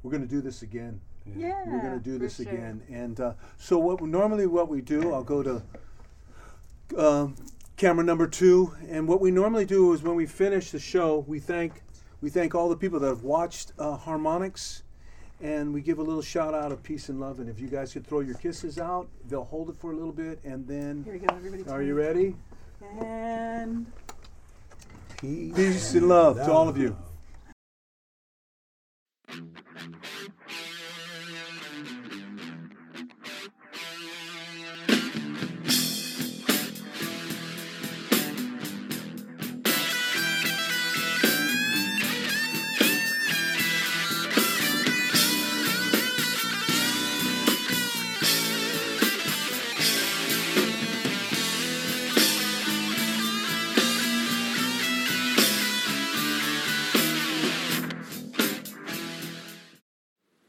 [0.06, 1.00] we're going to do this again.
[1.36, 1.64] Yeah.
[1.66, 2.46] We're going to do this sure.
[2.48, 2.80] again.
[2.88, 5.62] And uh, so, what normally what we do, I'll go to
[6.96, 7.34] um,
[7.76, 8.72] camera number two.
[8.88, 11.82] And what we normally do is when we finish the show, we thank
[12.20, 14.84] we thank all the people that have watched uh, Harmonics,
[15.40, 17.40] and we give a little shout out of peace and love.
[17.40, 20.12] And if you guys could throw your kisses out, they'll hold it for a little
[20.12, 21.02] bit, and then.
[21.02, 21.68] Here we go, everybody.
[21.68, 22.36] Are you ready?
[23.00, 23.86] And
[25.20, 26.96] Peace and love to all of you.
[29.28, 29.56] Thank
[30.50, 30.75] you.